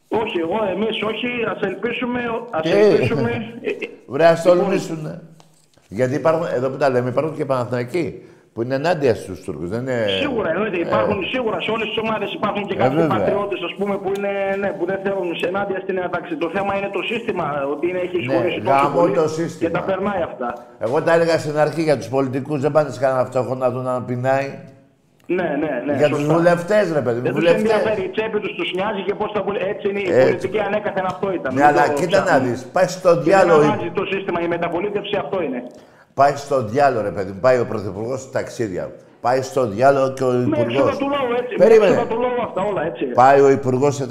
[0.08, 1.26] Όχι, εγώ, εμείς όχι.
[1.26, 2.20] Α ελπίσουμε.
[2.50, 3.30] Ας Τι; ελπίσουμε.
[3.60, 3.74] Ε, ε,
[4.06, 5.20] Βρε, ας τολμήσουνε.
[5.88, 8.22] Γιατί υπάρχουν, εδώ που τα λέμε, υπάρχουν και Παναθηναϊκοί
[8.54, 9.68] που είναι ενάντια στους Τούρκους.
[9.68, 10.06] Δεν είναι...
[10.20, 10.78] Σίγουρα, εννοείται.
[10.88, 13.16] Υπάρχουν σίγουρα σε όλες τις ομάδες υπάρχουν και Ε, κάποιοι βέβαια.
[13.16, 16.36] πατριώτες που, είναι, ναι, που δεν θέλουν σε ενάντια στην ένταξη.
[16.36, 19.70] Το θέμα είναι το σύστημα, ότι είναι, έχει Ναι, σχολήσει τόσο γαμώ πολύ το σύστημα.
[19.70, 20.48] και τα περνάει αυτά.
[20.86, 23.82] Εγώ τα έλεγα στην αρχή για τους πολιτικούς, δεν πάνε σε κανένα φτωχό να δουν
[23.90, 24.48] να πεινάει.
[25.26, 25.92] Ναι, ναι, ναι.
[26.00, 26.34] για τους σωστά.
[26.34, 27.62] βουλευτές, ρε παιδί μου, Δεν τους βουλευτές.
[27.72, 29.58] ενδιαφέρει η τσέπη τους, τους νοιάζει και πώς θα βουλε...
[29.72, 30.22] Έτσι είναι η Έτσι.
[30.26, 31.50] πολιτική ανέκαθεν αυτό ήταν.
[31.54, 32.50] Ναι, Μην αλλά το κοίτα να ψάχνουμε.
[32.50, 33.60] δεις, πάει στο Και δεν διάλογο.
[33.72, 35.60] αλλάζει το σύστημα, η μεταπολίτευση αυτό είναι.
[36.14, 37.38] Πάει στο διάλογο, ρε παιδί μου.
[37.40, 38.90] Πάει ο Πρωθυπουργός στα ταξίδια.
[39.20, 40.96] Πάει στο διάλογο και ο Με έξοδα Υπουργός.
[40.96, 41.54] του λόγου έτσι.
[41.58, 41.92] Με Περίμενε.
[41.92, 43.04] έξοδα του λόγου αυτά όλα έτσι.
[43.04, 44.06] Πάει ο Υπουργός.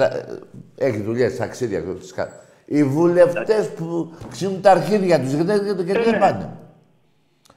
[0.77, 1.81] Έχει δουλειές, ταξίδια.
[1.81, 2.29] τις κα-
[2.65, 6.19] Οι βουλευτές που ξύνουν τα αρχίδια τους γιατί, γιατί, γιατί δεν ναι.
[6.19, 6.49] πάνε.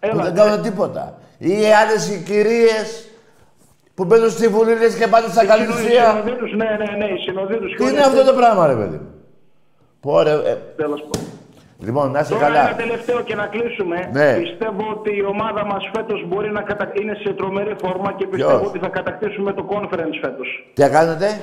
[0.00, 1.18] Που Έλα, δεν κάνουν τίποτα.
[1.38, 1.52] Ή
[1.82, 3.08] άλλες οι κυρίες
[3.94, 6.10] που μπαίνουν στη Βουλή λες και πάνε στα οι καλυψία.
[6.10, 7.74] συνοδοί τους, ναι, ναι, ναι, οι συνοδοί τους.
[7.76, 9.08] Τι είναι αυτό το πράγμα, ρε παιδί μου.
[10.00, 11.28] Πω, ρε, ε, Τέλος πάντων.
[11.78, 12.76] Λοιπόν, να είσαι Τώρα ένα καλά.
[12.76, 14.08] τελευταίο και να κλείσουμε.
[14.12, 14.36] Ναι.
[14.40, 16.92] Πιστεύω ότι η ομάδα μας φέτος μπορεί να κατα...
[17.00, 20.48] είναι σε τρομερή φόρμα και πιστεύω Ποιος; ότι θα κατακτήσουμε το conference φέτος.
[20.74, 21.40] Τι κάνετε;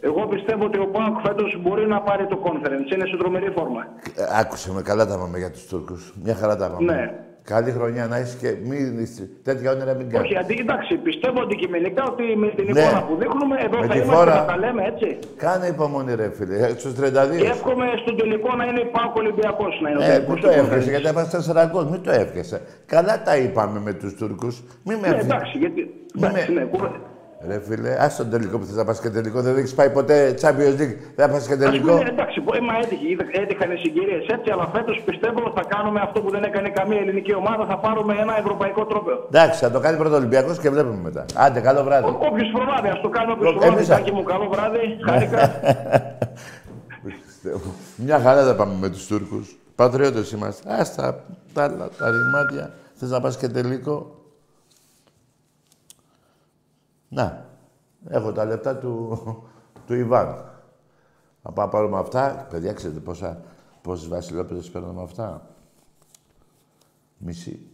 [0.00, 2.94] Εγώ πιστεύω ότι ο Πάοκ φέτος μπορεί να πάρει το conference.
[2.94, 3.86] Είναι σε τρομερή φόρμα.
[4.16, 6.12] Ε, Άκουσε με, καλά τα πάμε για τους Τούρκους.
[6.22, 6.92] Μια χαρά τα πάμε.
[6.92, 7.12] Ναι.
[7.54, 9.06] Καλή χρονιά να είσαι και μην,
[9.48, 10.26] τέτοια όνειρα μην κάνεις.
[10.28, 12.80] Όχι, αντί, εντάξει, πιστεύω αντικειμενικά ότι με την Ναι.
[12.80, 14.34] εικόνα που δείχνουμε εδώ Με θα τη είμαστε φόρα.
[14.40, 15.08] να τα λέμε έτσι.
[15.44, 17.36] Κάνε υπομονή ρε φίλε, ε, στους 32.
[17.42, 20.42] Και εύχομαι στον τελικό να είναι Πάο Ολυμπιακός να είναι ο Ε, τελικός μην του
[20.42, 20.90] το έβγεσαι, πρωταθλητής.
[20.94, 21.84] γιατί έβασε τέσσερα γκολ.
[21.92, 22.58] Μην το έβγεσαι.
[22.94, 24.54] Καλά τα είπαμε με τους Τούρκους.
[24.86, 25.24] Μην με Ναι, αφήνεις.
[25.34, 25.80] εντάξει, γιατί.
[26.14, 26.98] Μην Εντάξει, με- ναι, κουβέντα.
[27.48, 29.40] Ρε φίλε, ας τον τελικό που θες να πας και τελικό.
[29.40, 30.96] Δεν έχεις πάει ποτέ Champions League.
[31.16, 31.92] Δεν θα πας και Ας τελικό.
[31.96, 35.60] πούμε, εντάξει, πω, ε, μα έτυχε, είδα- έτυχαν οι συγκυρίες έτσι, αλλά φέτος πιστεύω ότι
[35.60, 37.64] θα κάνουμε αυτό που δεν έκανε καμία ελληνική ομάδα.
[37.66, 39.16] Θα πάρουμε ένα ευρωπαϊκό τρόπαιο.
[39.32, 41.24] Εντάξει, θα το κάνει πρώτο Ολυμπιακός και βλέπουμε μετά.
[41.34, 42.06] Άντε, καλό βράδυ.
[42.30, 43.74] Όποιος προλάβει, ας το κάνουμε όποιος Ε, προλάβει.
[43.76, 44.80] εμείς- Τάκη μου, καλό βράδυ.
[45.06, 45.40] Χάρηκα.
[48.06, 49.58] Μια χαρά θα πάμε με τους Τούρκους.
[49.74, 50.72] Πατριώτες είμαστε.
[50.80, 51.24] Ας τα,
[51.54, 52.70] τα, άλλα, τα ρημάτια.
[52.94, 54.19] Θες να πας και τελικό;
[57.12, 57.46] Να,
[58.08, 59.18] έχω τα λεπτά του,
[59.86, 60.26] του Ιβάν.
[61.42, 62.46] Να πάμε να πάρουμε αυτά.
[62.50, 63.42] Παιδιά, ξέρετε πόσα,
[63.82, 65.46] πόσες βασιλόπεδες παίρνω με αυτά;
[67.18, 67.66] Μισή.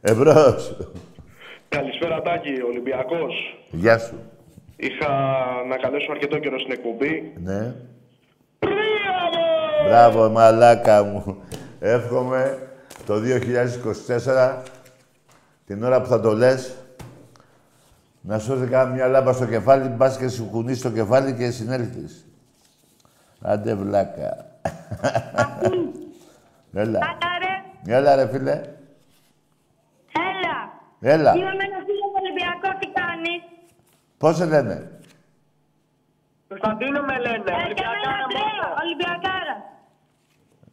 [0.00, 0.76] Εμπρός.
[1.68, 3.34] Καλησπέρα Τάκη, Ολυμπιακός.
[3.70, 4.18] Γεια σου.
[4.76, 5.08] Είχα
[5.68, 7.32] να καλέσω αρκετό καιρό στην εκπομπή.
[7.42, 7.74] Ναι.
[9.86, 11.42] Μπράβο, μαλάκα μου.
[11.80, 12.67] Εύχομαι
[13.08, 14.62] το 2024,
[15.66, 16.74] την ώρα που θα το λες,
[18.20, 22.26] να σου έρθει κάμια λάμπα στο κεφάλι, μπας και σου κουνείς το κεφάλι και συνέλθεις.
[23.40, 24.46] Άντε βλάκα.
[26.72, 26.98] Έλα.
[26.98, 27.30] Άρα
[27.86, 28.52] ρε, Έλα ρε φίλε.
[30.12, 30.56] έλα.
[31.00, 31.34] Έλα.
[31.34, 33.42] Είμαι με ένα φίλος Ολυμπιακός, τι κάνεις;
[34.18, 34.90] Πώς σε λένε;
[36.48, 37.36] Κωνσταντίνο με λένε.
[37.36, 39.56] Ε, και εμένα Αντρέα, Ολυμπιακάρα.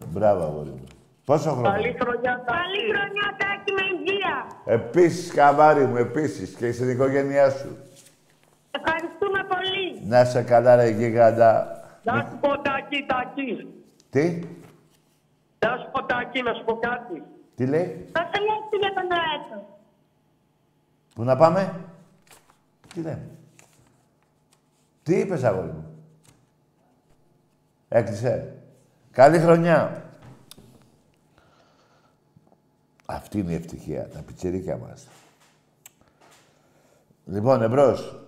[0.08, 0.95] Μπράβο, αγόρι μου.
[1.26, 4.48] Πόσο χρόνο; Καλή χρονιά, Καλή χρονιά, Τάκη, με υγεία.
[4.66, 6.56] Επίσης, καμάρι μου, επίσης.
[6.56, 7.78] Και στην οικογένειά σου.
[8.72, 10.02] Ευχαριστούμε πολύ.
[10.08, 11.80] Να σε καλά ρε γίγαντα.
[12.04, 13.74] Να σου πω Τάκη, Τάκη.
[14.10, 14.40] Τι;
[15.60, 17.24] Να σου πω Τάκη, να σου πω κάτι.
[17.56, 19.66] Τι λέει; Πότε λες για τον Αέτο.
[21.16, 21.74] Πού να πάμε;
[22.94, 23.30] Τι λέμε;
[25.04, 26.00] Τι είπες, αγόρι μου;
[27.90, 28.54] Έκλεισε.
[29.12, 30.05] Καλή χρονιά.
[33.06, 35.08] Αυτή είναι η ευτυχία, τα πιτσιρίκια μας.
[37.26, 38.20] Λοιπόν, εμπρός.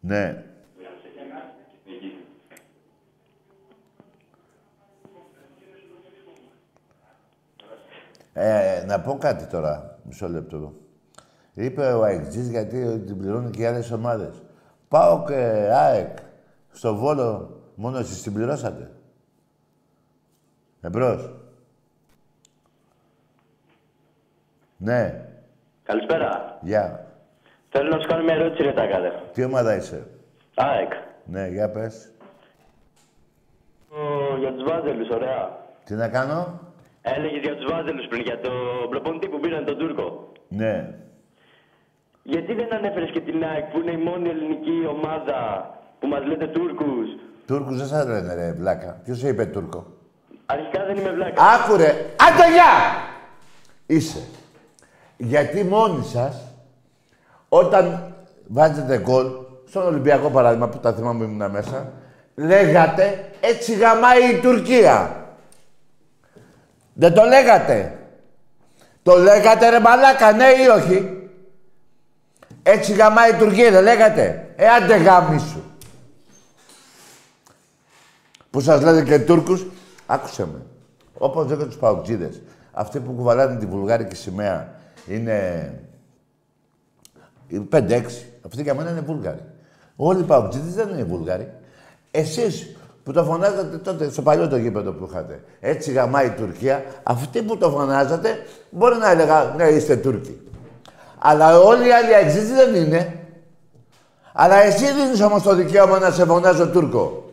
[0.00, 0.51] Ναι.
[8.32, 10.72] Ε, να πω κάτι τώρα, μισό λεπτό.
[11.54, 14.42] Είπε ο Αεκτζής γιατί την πληρώνουν και οι άλλες ομάδες.
[14.88, 15.34] Πάω και
[15.72, 16.16] ΑΕΚ
[16.72, 18.90] στο Βόλο, μόνο εσείς την πληρώσατε.
[20.80, 21.30] Εμπρός.
[24.76, 25.24] Ναι,
[25.82, 26.58] Καλησπέρα.
[26.60, 27.06] γεια.
[27.70, 29.12] Θέλω να σου κάνω μια ερώτηση, ρε Τάκαδε.
[29.32, 30.06] Τι ομάδα είσαι;
[30.54, 30.92] ΑΕΚ.
[31.24, 32.10] Ναι, για πες.
[33.88, 35.58] Ο, για τους Βάζελους, ωραία.
[35.84, 36.60] Τι να κάνω;
[37.02, 40.32] Έλεγε για τους Βάζελους πριν, για τον προπονητή που πήραν τον Τούρκο.
[40.48, 40.94] Ναι.
[42.22, 46.46] Γιατί δεν ανέφερες και την ΑΕΚ που είναι η μόνη ελληνική ομάδα που μας λέτε
[46.46, 47.08] Τούρκους;
[47.46, 49.00] Τούρκους δεν σας λένε ρε βλάκα.
[49.04, 49.86] Ποιος σε είπε Τούρκο;
[50.46, 51.42] Αρχικά δεν είμαι βλάκα.
[51.42, 51.90] Άκου ρε.
[52.16, 52.72] Άντε γεια!
[53.86, 54.22] Είσαι.
[55.16, 56.42] Γιατί μόνοι σας,
[57.48, 58.14] όταν
[58.46, 59.26] βάζετε γκολ,
[59.68, 61.92] στον Ολυμπιακό παράδειγμα που τα θυμάμαι ήμουν μέσα,
[62.34, 65.21] λέγατε έτσι γαμάει η Τουρκία.
[66.92, 67.98] Δεν το λέγατε.
[69.02, 71.28] Το λέγατε ρε μαλάκα, ναι ή όχι;
[72.62, 75.62] Έτσι γαμάει η Τουρκία, δεν λέγατε; Ε, άντε γάμι σου.
[78.50, 79.66] Που σας λέτε και Τούρκους,
[80.06, 80.62] άκουσε με.
[81.18, 82.40] Όπως λέω και τους Παοκτζίδες.
[82.72, 84.74] Αυτοί που κουβαλάνε τη βουλγάρικη σημαία
[85.06, 85.74] είναι...
[87.72, 88.02] 5-6.
[88.46, 89.44] Αυτοί για μένα είναι Βούλγαροι.
[89.96, 91.52] Όλοι οι Παοκτζίδες δεν είναι Βούλγαροι.
[92.10, 95.40] Εσείς που το φωνάζατε τότε στο παλιό το γήπεδο που είχατε.
[95.60, 96.84] Έτσι γαμάει η Τουρκία.
[97.02, 98.38] Αυτοί που το φωνάζατε
[98.70, 100.40] μπορεί να έλεγα ναι είστε Τούρκοι.
[101.18, 103.16] Αλλά όλοι οι άλλοι αξίζει δεν είναι.
[104.32, 107.32] Αλλά εσύ δίνεις όμως το δικαίωμα να σε φωνάζω Τούρκο.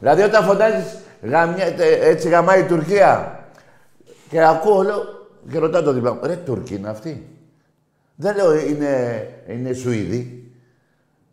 [0.00, 3.38] Δηλαδή όταν φωνάζεις γαμιά, τε- έτσι γαμάει η Τουρκία
[4.30, 4.92] και ακούω όλο
[5.50, 7.28] και ρωτάω το διπλά μου, ρε Τούρκοι είναι αυτοί.
[8.14, 10.52] Δεν λέω είναι, είναι Σουηδοί.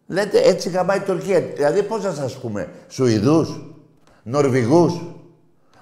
[0.07, 1.39] Λέτε έτσι γαμάει η Τουρκία.
[1.55, 3.61] Δηλαδή πώς να σας πούμε, Σουηδούς,
[4.27, 5.01] Νορβηγούς,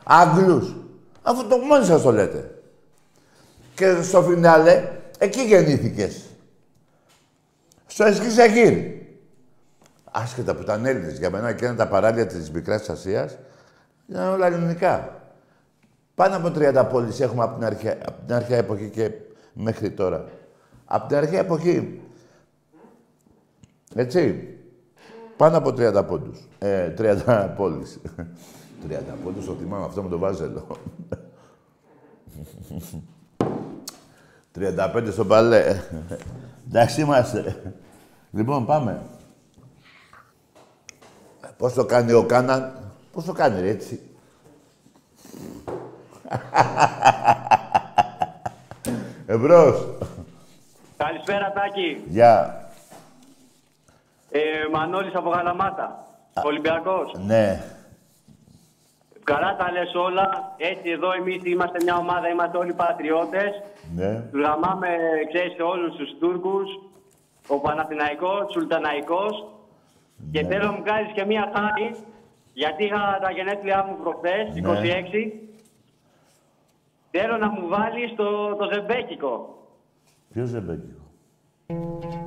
[0.04, 0.76] Άγγλους.
[1.22, 2.62] Αυτό το μόνοι σας το λέτε.
[3.76, 6.22] Και στο φινάλε, εκεί γεννήθηκες.
[7.86, 8.78] Στο Εσκισεγύρ.
[10.12, 11.18] Άσχετα που ήταν Έλληνες.
[11.18, 13.38] Για μένα και είναι τα παράλια της Μικράς Ασίας
[14.10, 15.22] ήταν όλα ελληνικά.
[16.16, 19.12] Πάνω από 30 πόλεις έχουμε από την, αρχαία, από την αρχαία εποχή και
[19.54, 20.26] μέχρι τώρα.
[20.86, 22.02] Από την αρχαία εποχή.
[23.96, 24.50] Έτσι.
[25.38, 26.40] Πάνω από 30 πόντους.
[26.60, 28.00] Ε, 30 πόλεις.
[28.88, 30.68] 30 πόντους, το θυμάμαι αυτό με το βάζελο.
[34.56, 35.82] 35 στο παλέ.
[36.68, 37.74] Εντάξει είμαστε.
[38.32, 39.02] Λοιπόν, πάμε.
[41.58, 42.74] Πώς το κάνει ο Κάναν;
[43.12, 44.00] Πώς το κάνει, ρε, έτσι;
[49.26, 49.88] Εμπρός.
[50.98, 52.04] Καλησπέρα, Τάκη.
[52.08, 52.65] Γεια.
[54.38, 56.06] Ε, Μανώλης από Γαλαμάτα.
[56.44, 57.12] Ολυμπιακός.
[57.26, 57.64] Ναι.
[59.24, 60.54] Καλά τα λες όλα.
[60.58, 63.52] Έτσι εδώ εμείς είμαστε μια ομάδα, είμαστε όλοι πατριώτες.
[63.96, 64.22] Ναι.
[64.32, 64.88] Τους γαμάμε,
[65.34, 66.68] ξέρεις, σε όλους τους Τούρκους.
[67.48, 69.48] Ο Παναθηναϊκός, Σουλταναϊκός.
[70.32, 70.48] Και Ναι.
[70.48, 71.96] θέλω να μου κάνεις και μια χάρη,
[72.54, 74.60] γιατί είχα τα γενέθλιά μου προχθές, Ναι.
[74.60, 75.42] 26.
[77.12, 79.58] Θέλω να μου βάλεις το, το ζεμπέκικο.
[80.34, 80.94] Ποιος δεν παίζει.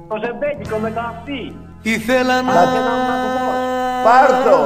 [0.08, 1.56] Το ζεμπέκικο με τα αυτή.
[1.82, 2.52] Ήθελα να...
[4.04, 4.58] Πάρ' το.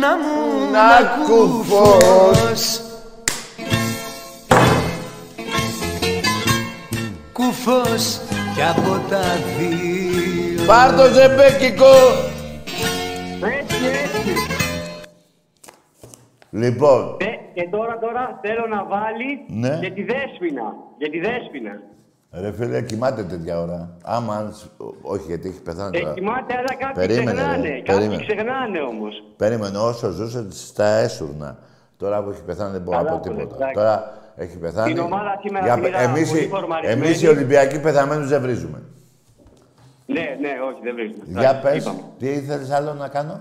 [0.00, 2.80] Να μου Να κουφός.
[7.32, 8.20] Κουφός
[8.54, 9.20] κι από τα
[9.58, 11.94] δύο Πάρ' το ζεμπέκικο.
[13.60, 14.34] Έτσι, έτσι.
[16.50, 17.24] Λοιπόν, Ε,
[17.60, 19.78] και τώρα, τώρα θέλω να βάλεις Ναι.
[19.80, 20.74] για τη δέσποινα.
[20.98, 21.80] Για τη δέσποινα.
[22.32, 23.96] Ρε φίλε, κοιμάται τέτοια ώρα.
[24.04, 24.66] Άμα, αν σ-
[25.02, 26.14] όχι, γιατί έχει πεθάνει Ε, τώρα.
[26.14, 27.68] κοιμάται, αλλά κάποιοι Περίμενε, ξεχνάνε.
[27.68, 28.24] ρε, Κάποιοι περίμενε.
[28.26, 29.22] ξεχνάνε όμως.
[29.36, 31.58] Περίμενε, όσο ζούσε στα έσουρνα.
[31.96, 33.56] Τώρα που έχει πεθάνει δεν μπορώ να Καλά πω το λες, τίποτα.
[33.56, 33.74] εντάξει.
[33.74, 34.92] Τώρα έχει πεθάνει.
[34.92, 37.06] Την ομάδα σήμερα Για- την είδα εμείς, πολύ οι- φορμαρισμένη.
[37.06, 38.82] εμείς οι Ολυμπιακοί πεθαμένους δεν βρίζουμε.
[40.06, 41.20] Ναι, ναι, όχι, δεν βρίσκω.
[41.26, 42.00] Για πες, Είπαμε.
[42.18, 43.40] τι ήθελες άλλο να κάνω;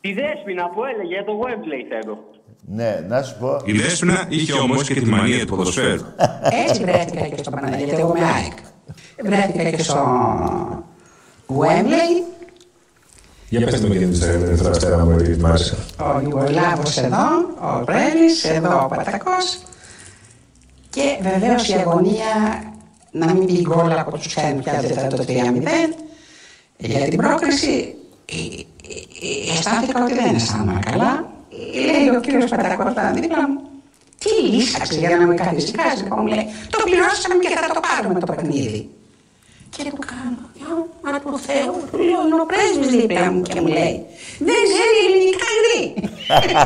[0.00, 2.24] Τη δέσποινα που έλεγε για το Wembley θέλω.
[2.70, 3.60] Ναι, να σου πω.
[3.64, 6.04] Η Δέσποινα είχε όμως και τη μανία του ποδοσφαίρου.
[6.68, 8.52] Έτσι βρέθηκα και στο Παναγιώτη, γιατί εγώ είμαι ΑΕΚ.
[9.24, 10.04] Βρέθηκα και στο
[11.48, 12.24] Wembley,
[13.48, 15.76] Για πετε με την Δευτέρα μου, γιατί μ' άρεσε.
[15.98, 17.26] ο Ιουγκοσλάβος εδώ,
[17.60, 19.58] ο Πρέλης, εδώ ο Πατακός
[20.90, 22.62] και βεβαίως η αγωνία
[23.10, 25.32] να μην μπει γκολ από τους ξένους πια δεν θα το 3-0
[26.76, 27.94] για την πρόκριση
[28.24, 31.37] ε, ε, ε, αισθάνθηκα ότι δεν αισθάνομαι καλά.
[31.88, 33.60] Λέει ο κύριος Πατακός ήταν δίπλα μου.
[34.22, 36.02] Τι λύσαξε για να με καθησυχάσει.
[36.02, 38.90] Λοιπόν, μου λέει, το πληρώσαμε και θα το πάρουμε το παιχνίδι.
[39.76, 43.60] Και του κάνω, «Ω, μα του Θεού, του λέω, είναι ο πρέσβης δίπλα μου και
[43.60, 43.94] μου λέει,
[44.48, 45.82] δεν ξέρει ελληνικά γρή.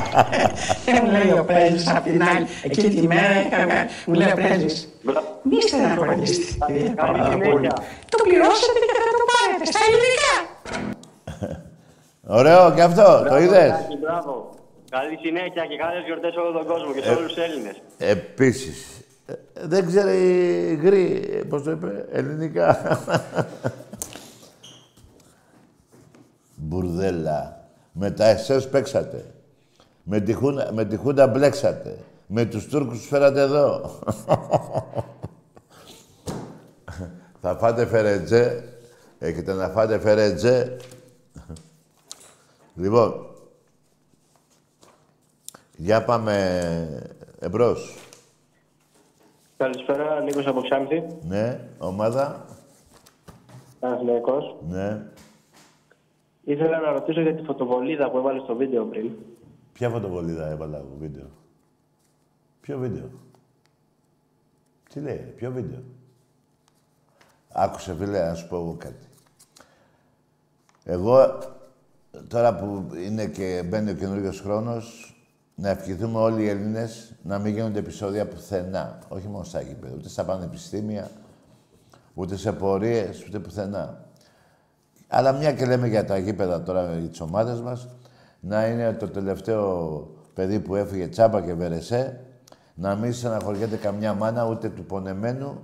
[0.85, 4.35] και μου λέει ο πρέσβης απ' την άλλη, εκείνη τη μέρα, είχα- μου λέει ο
[4.35, 4.77] πρέσβης,
[5.49, 7.57] μη στεναχωρήσετε, κυρία Καλή Παπαδοπούλου.
[7.57, 7.73] συνέχεια.
[8.13, 10.35] Το πληρώσατε και θα το πάρετε στα ελληνικά.
[12.39, 13.71] Ωραίο και αυτό, το Μπράβο, είδες.
[13.71, 14.33] Τάκη, Μπράβο.
[14.97, 17.83] Καλή συνέχεια και καλές γιορτές σε όλο τον κόσμο και σε Ε, όλους τους Έλληνες.
[17.99, 19.01] Επίσης.
[19.27, 19.33] Ε,
[19.63, 20.19] Δεν ξέρει
[20.83, 22.99] γρή, ε, πώς το είπε, ελληνικά.
[26.57, 27.69] Μπουρδέλα.
[27.93, 29.25] Με τα ΕΣΕΣ παίξατε.
[30.03, 31.99] Με τη, χούνα, με τη Χούντα μπλέξατε.
[32.27, 33.99] Με τους Τούρκους τους φέρατε εδώ.
[37.41, 38.65] Θα φάτε φερετζέ.
[39.19, 40.77] Έχετε να φάτε φερετζέ.
[42.75, 43.27] λοιπόν,
[45.83, 46.35] για πάμε
[47.39, 47.99] εμπρός.
[49.57, 52.45] Καλησπέρα, Νίκος από Ξάνθη, Ναι, ομάδα.
[53.81, 54.57] Παναθηναϊκός.
[54.69, 55.07] Ναι.
[56.45, 59.11] Ήθελα να ρωτήσω για τη φωτοβολίδα που έβαλες στο βίντεο πριν.
[59.73, 61.27] Ποια φωτοβολίδα έβαλα εγώ βίντεο;
[62.61, 63.11] Ποιο βίντεο;
[64.93, 65.83] Τι λέει, ρε, ποιο βίντεο;
[67.53, 69.07] Άκουσε φίλε να σου πω εγώ κάτι.
[70.85, 71.39] Εγώ
[72.29, 75.12] τώρα που είναι και μπαίνει ο καινούργιος χρόνος
[75.55, 78.99] να ευχηθούμε όλοι οι Έλληνες να μην γίνονται επεισόδια πουθενά.
[79.09, 81.11] Όχι μόνο στα γήπεδα, ούτε στα πανεπιστήμια,
[82.15, 84.05] ούτε σε πορείες, ούτε πουθενά.
[85.09, 87.89] Αλλά μια και λέμε για τα γήπεδα τώρα για τις ομάδες μας,
[88.41, 92.21] να είναι το τελευταίο παιδί που έφυγε τσάμπα και βερεσέ,
[92.75, 95.61] να μην στεναχωριέται καμιά μάνα ούτε του πονεμένου,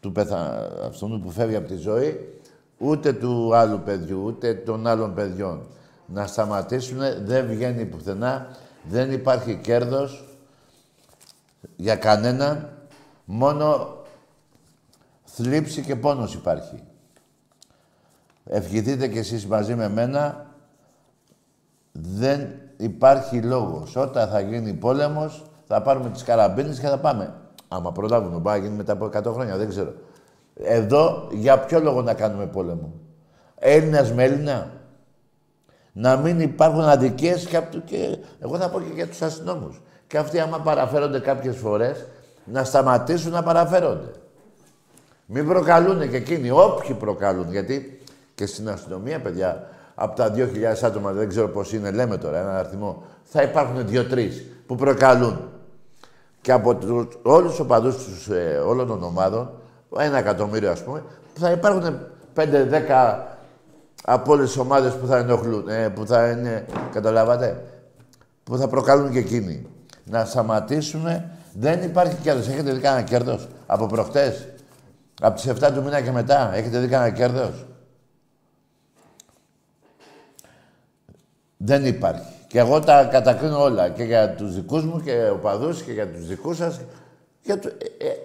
[0.00, 0.68] του πεθα...
[0.86, 2.38] αυτού που φεύγει από τη ζωή,
[2.78, 5.66] ούτε του άλλου παιδιού, ούτε των άλλων παιδιών.
[6.06, 8.46] Να σταματήσουν, δεν βγαίνει πουθενά,
[8.82, 10.24] δεν υπάρχει κέρδος
[11.76, 12.68] για κανέναν,
[13.24, 13.96] μόνο
[15.24, 16.82] θλίψη και πόνος υπάρχει.
[18.44, 20.46] Ευχηθείτε κι εσείς μαζί με μένα.
[21.92, 23.96] Δεν υπάρχει λόγος.
[23.96, 27.34] Όταν θα γίνει πόλεμος, θα πάρουμε τις καραμπίνες και θα πάμε.
[27.68, 29.94] Άμα προλάβουμε, μπορεί να γίνει μετά από 100 χρόνια, δεν ξέρω.
[30.54, 32.92] Εδώ, για ποιο λόγο να κάνουμε πόλεμο;
[33.58, 34.70] Έλληνας με Έλληνα;
[35.92, 39.80] Να μην υπάρχουν αδικίες και, απ' το- και εγώ θα πω και για τους αστυνόμους.
[40.06, 42.04] Και αυτοί άμα παραφέρονται κάποιες φορές,
[42.44, 44.10] να σταματήσουν να παραφέρονται.
[45.26, 47.50] Μην προκαλούν και εκείνοι, όποιοι προκαλούν.
[47.50, 48.00] Γιατί
[48.34, 52.58] και στην αστυνομία, παιδιά, από τα 2.000 άτομα, δεν ξέρω πώς είναι, λέμε τώρα ένα
[52.58, 55.48] αριθμό, θα υπάρχουν δύο-τρεις που προκαλούν.
[56.40, 59.50] Και από τους, όλους τους οπαδούς τους, ε, όλων των ομάδων,
[59.98, 61.02] ένα εκατομμύριο ας πούμε,
[61.34, 61.98] θα υπάρχουν
[62.34, 63.31] 5-10
[64.04, 67.64] από όλες τις ομάδες που θα ενοχλούν, ε, που θα είναι, καταλάβατε,
[68.44, 69.66] που θα προκαλούν και εκείνοι.
[70.04, 71.04] Να σταματήσουν,
[71.52, 72.48] δεν υπάρχει κέρδος.
[72.48, 74.48] Έχετε δει κανένα κέρδος από προχτές,
[75.20, 77.66] από τις 7 του μήνα και μετά, έχετε δει κανένα κέρδος;
[81.56, 82.32] Δεν υπάρχει.
[82.46, 83.88] Και εγώ τα κατακρίνω όλα.
[83.88, 86.80] Και για τους δικούς μου και οπαδούς και για τους δικούς σας.
[87.42, 87.68] Για του...
[87.98, 88.16] ε, ε,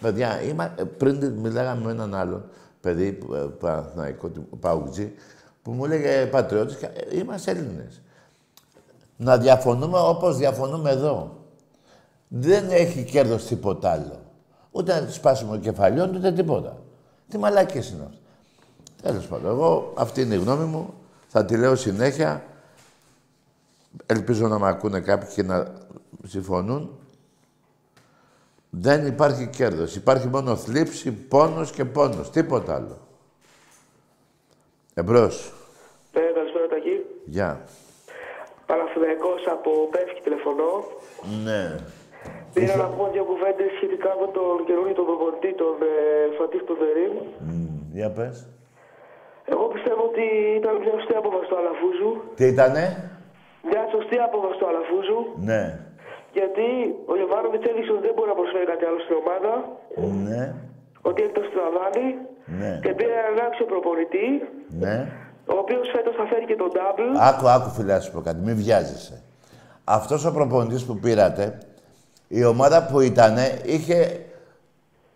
[0.00, 0.74] παιδιά, είμα...
[0.78, 2.44] ε, πριν μιλάγαμε με έναν άλλον
[2.86, 5.12] παιδί, που, ε, Παναθηναϊκό, του Παουτζή,
[5.62, 8.02] που μου έλεγε πατριώτης, και, ε, είμαστε Έλληνες.
[9.16, 11.36] Να διαφωνούμε όπως διαφωνούμε εδώ.
[12.28, 14.20] Δεν έχει κέρδος τίποτα άλλο.
[14.70, 16.76] Ούτε να σπάσουμε κεφαλιών, ούτε τίποτα.
[17.28, 18.18] Τι μαλάκες είναι αυτό.
[19.02, 20.94] Τέλος πάντων, εγώ αυτή είναι η γνώμη μου.
[21.28, 22.44] Θα τη λέω συνέχεια.
[24.06, 25.72] Ελπίζω να με ακούνε κάποιοι και να
[26.26, 26.90] συμφωνούν.
[28.78, 29.96] Δεν υπάρχει κέρδος.
[29.96, 32.30] Υπάρχει μόνο θλίψη, πόνος και πόνος.
[32.30, 32.96] Τίποτα άλλο.
[34.94, 35.52] Εμπρός.
[36.12, 36.96] Ναι, καλησπέρα Τακί.
[37.24, 37.50] Γεια.
[38.66, 40.72] Παναθηναϊκός από Πεύκη τηλεφωνώ.
[41.44, 41.62] Ναι.
[42.54, 45.94] Πήρα να πω δύο κουβέντες σχετικά με τον καινούριο τον προπονητή, τον ε,
[46.38, 47.14] Φατίχ Τοδερήμ.
[47.46, 47.68] Μμ,
[47.98, 48.36] Για πες.
[49.52, 50.24] Εγώ πιστεύω ότι
[50.60, 52.10] ήταν μια σωστή απόφαση του Αλαφούζου.
[52.38, 52.84] Τι ήτανε;
[53.70, 55.20] Μια σωστή απόφαση του Αλαφούζου.
[55.50, 55.62] Ναι.
[56.38, 56.68] Γιατί
[57.10, 59.52] ο Ιωβάνοβιτς έδειξε ότι δεν μπορεί να προσφέρει κάτι άλλο στην ομάδα.
[60.26, 60.42] Ναι.
[61.08, 62.08] Ότι εκτό του Αβάνη.
[62.60, 62.72] Ναι.
[62.84, 64.28] Και πήρε έναν άξιο προπονητή,
[64.82, 64.96] Ναι.
[65.54, 67.08] ο οποίος φέτος θα φέρει και τον double.
[67.28, 68.40] Άκου, άκου φίλε, να σου πω κάτι.
[68.46, 69.16] Μην βιάζεσαι.
[69.98, 71.44] Αυτός ο προπονητής που πήρατε,
[72.28, 73.96] η ομάδα που ήτανε, είχε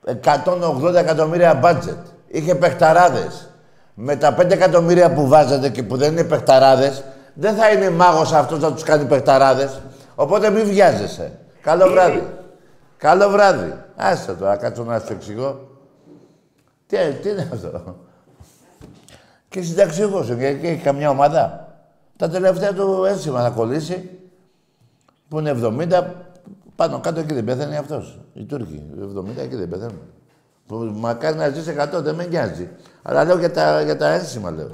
[0.04, 1.98] 180 εκατομμύρια μπάτζετ.
[2.28, 3.32] Είχε παιχταράδες.
[3.94, 7.04] Με τα 5 εκατομμύρια που βάζετε και που δεν είναι παιχταράδες,
[7.34, 9.80] δεν θα είναι μάγος αυτός να τους κάνει παιχταράδες.
[10.20, 11.38] Οπότε μην βιάζεσαι.
[11.60, 12.22] Καλό βράδυ.
[12.96, 13.74] Καλό βράδυ.
[13.96, 15.68] Άσε τώρα, κάτσω να σου εξηγώ.
[16.86, 17.96] Τι, τι είναι αυτό;
[19.48, 21.68] Και συνταξιούχος είναι και έχει καμιά ομάδα.
[22.16, 24.10] Τα τελευταία του ένσημα θα κολλήσει,
[25.28, 26.04] που είναι 70,
[26.76, 28.20] πάνω κάτω εκεί δεν πέθανε αυτός.
[28.32, 28.82] Οι Τούρκοι,
[29.16, 29.98] 70 εκεί δεν πέθανε.
[30.66, 32.68] Που μακάρι να ζήσει 100, δεν με νοιάζει.
[33.02, 34.70] Αλλά λέω για τα, για τα ένσημα, λέω.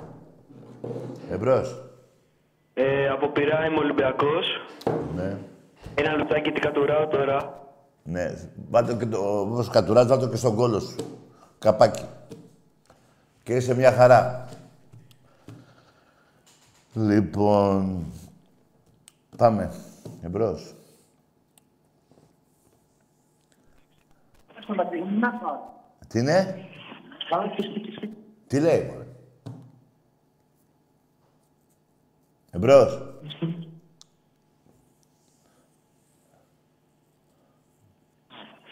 [1.31, 1.86] Εμπρός.
[2.79, 4.47] Ε, από Πειρά είμαι Ολυμπιακός.
[5.15, 5.39] Ναι.
[5.95, 7.69] Ένα λεπτάκι τι κατουράω τώρα.
[8.03, 8.35] Ναι.
[8.71, 10.97] Βάλτε και το, όπως κατουράς, βάλτε το και στον κόλο σου.
[11.59, 12.05] Καπάκι.
[13.43, 14.49] Και είσαι μια χαρά.
[16.95, 18.05] Λοιπόν,
[19.37, 19.73] πάμε.
[20.23, 20.75] Εμπρός.
[26.09, 26.69] Τι είναι;
[28.47, 29.06] Τι λέει,
[32.57, 33.03] Εμπρός.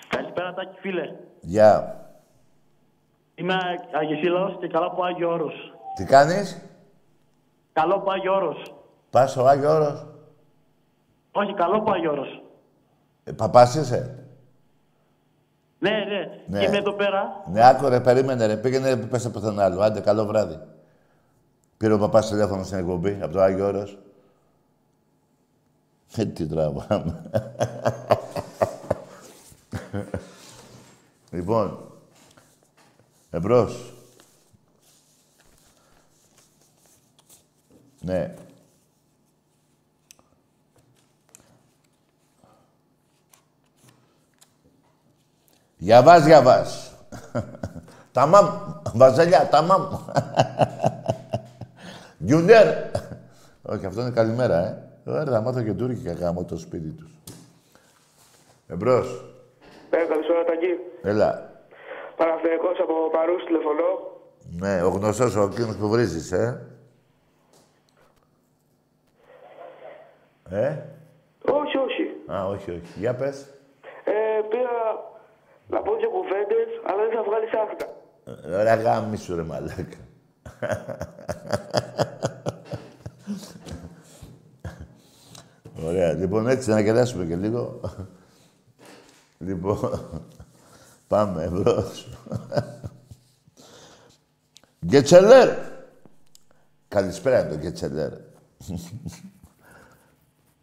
[0.08, 1.02] Καλησπέρα Τάκη φίλε.
[1.40, 1.98] Γεια.
[3.34, 3.54] Είμαι
[4.00, 5.54] Αγισίλαος και καλό από Άγιο Όρος.
[5.96, 6.60] Τι κάνεις;
[7.72, 8.74] Καλό από Άγιο Όρος.
[9.10, 10.06] Πας στο Άγιο Όρος;
[11.32, 12.42] Όχι, καλό από Άγιο Όρος.
[13.24, 14.24] Ε, παπάς είσαι;
[15.78, 16.58] Ναι, ναι, Ναι.
[16.58, 17.42] Και είμαι εδώ πέρα.
[17.50, 18.56] Ναι, άκου ρε, περίμενε ρε.
[18.56, 19.80] Πήγαινε πες από τον άλλο.
[19.80, 20.58] Άντε, καλό βράδυ.
[21.76, 23.98] Πήρε ο παπάς τηλέφωνο στην εκπομπή από το Άγιο Όρος.
[26.16, 27.30] Ε, τι τραβάμε.
[31.30, 31.92] λοιπόν,
[33.30, 33.92] εμπρός.
[38.00, 38.34] Ναι.
[45.76, 46.68] Για βάζ, για βάζ.
[48.12, 48.46] Ταμάμ.
[48.94, 49.82] Βαζέλια, ταμάμ.
[52.24, 52.66] Γιουνέρ.
[53.72, 55.10] Όχι, αυτό είναι καλημέρα, ε.
[55.10, 57.10] Ωραία, θα μάθω και τουρκικά γάμω το σπίτι τους.
[58.68, 59.24] Εμπρός.
[59.90, 60.72] Ναι, καλησπέρα Τακί.
[61.02, 61.50] Έλα.
[62.16, 63.90] Παναθηναϊκός από Παρούς τηλεφωνώ.
[64.58, 66.66] Ναι, ο γνωστός ο εκείνος που βρίζεις, ε.
[70.50, 70.76] Ε;
[71.44, 72.32] Όχι, όχι.
[72.32, 72.98] Α, όχι, όχι.
[72.98, 73.46] Για πες.
[74.04, 74.70] Ε, πήρα
[75.68, 77.86] να πω δύο κουβέντες, αλλά δεν θα βγάλεις άκρη.
[78.52, 79.98] Ε, Ωραία, γάμισου ρε μαλάκα.
[85.84, 86.12] Ωραία.
[86.12, 87.80] Λοιπόν, έτσι να κεράσουμε και λίγο.
[89.38, 90.00] λοιπόν,
[91.08, 92.08] πάμε εμπρός.
[94.86, 95.56] Γκετσελέρ.
[96.88, 98.12] Καλησπέρα το Γκετσελέρ.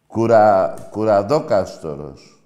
[0.06, 0.74] Κουρα...
[0.90, 2.42] Κουραδόκαστορος.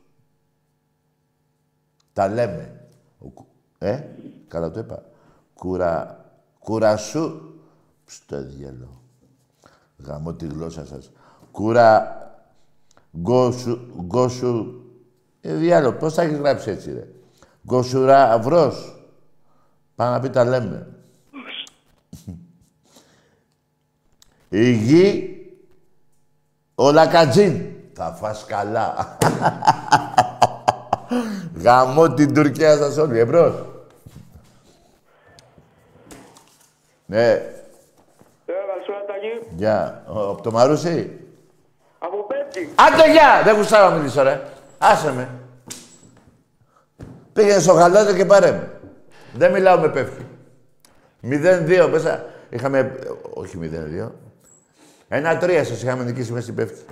[2.12, 2.88] Τα λέμε.
[3.18, 3.46] Ο κου-
[3.78, 4.00] Ε,
[4.48, 5.02] καλά το είπα.
[5.54, 6.24] Κουρα...
[6.66, 7.40] Κουρασού...
[8.06, 9.02] Στο διάλο.
[9.96, 11.10] Γαμώ τη γλώσσα σας.
[11.50, 12.16] Κουρα...
[13.18, 13.78] Γκόσου...
[14.02, 14.80] Γκόσου...
[15.40, 17.08] Ε, διάλο, πώς θα έχεις γράψει έτσι, ρε.
[17.66, 19.06] Γκοσουραβρός.
[19.94, 20.86] Πάμε να πει τα λέμε.
[24.48, 25.30] Η γη...
[26.74, 27.60] Ο Λακατζίν.
[27.92, 28.94] Θα φας καλά.
[31.62, 33.18] Γαμώ την Τουρκία σας όλοι.
[33.18, 33.75] Εμπρός.
[37.07, 37.30] Ναι.
[37.30, 39.54] Ε, καλησπέρα Τάκη.
[39.57, 40.04] Γεια.
[40.09, 41.20] Ο- Από το Μαρούσι;
[41.98, 42.68] Από Πέτκι.
[42.74, 43.42] Άντε γεια!
[43.44, 44.42] Δεν γουστάρω να μιλήσω, ρε.
[44.78, 45.28] Άσε με.
[47.32, 48.80] Πήγαινε στο χαλάδι και πάρε με.
[49.34, 50.26] Δεν μιλάω με πέφτει.
[51.22, 52.24] 0-2 μέσα.
[52.50, 52.78] Είχαμε...
[52.78, 52.94] ε,
[53.34, 53.59] Όχι
[54.07, 54.11] 0-2.
[55.09, 56.84] Ένα-τρία σας είχαμε νικήσει μέσα στην πέφτη.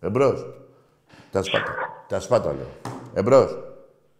[0.00, 0.46] Εμπρός.
[1.32, 1.74] Τα σπάτα.
[2.08, 2.94] Τα σπάτα λέω.
[3.14, 3.58] Εμπρός.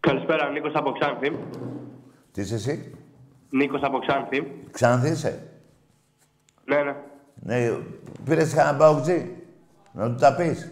[0.00, 1.38] Καλησπέρα, Νίκος από Ξάνθη.
[2.32, 2.94] Τι είσαι εσύ;
[3.50, 4.52] Νίκος από Ξάνθη.
[4.70, 5.42] Ξάνθη είσαι;
[6.64, 6.94] Ναι, ναι.
[7.42, 7.70] Ναι,
[8.24, 9.30] πήρες κανένα παουτζή.
[9.92, 10.70] Να του τα πεις;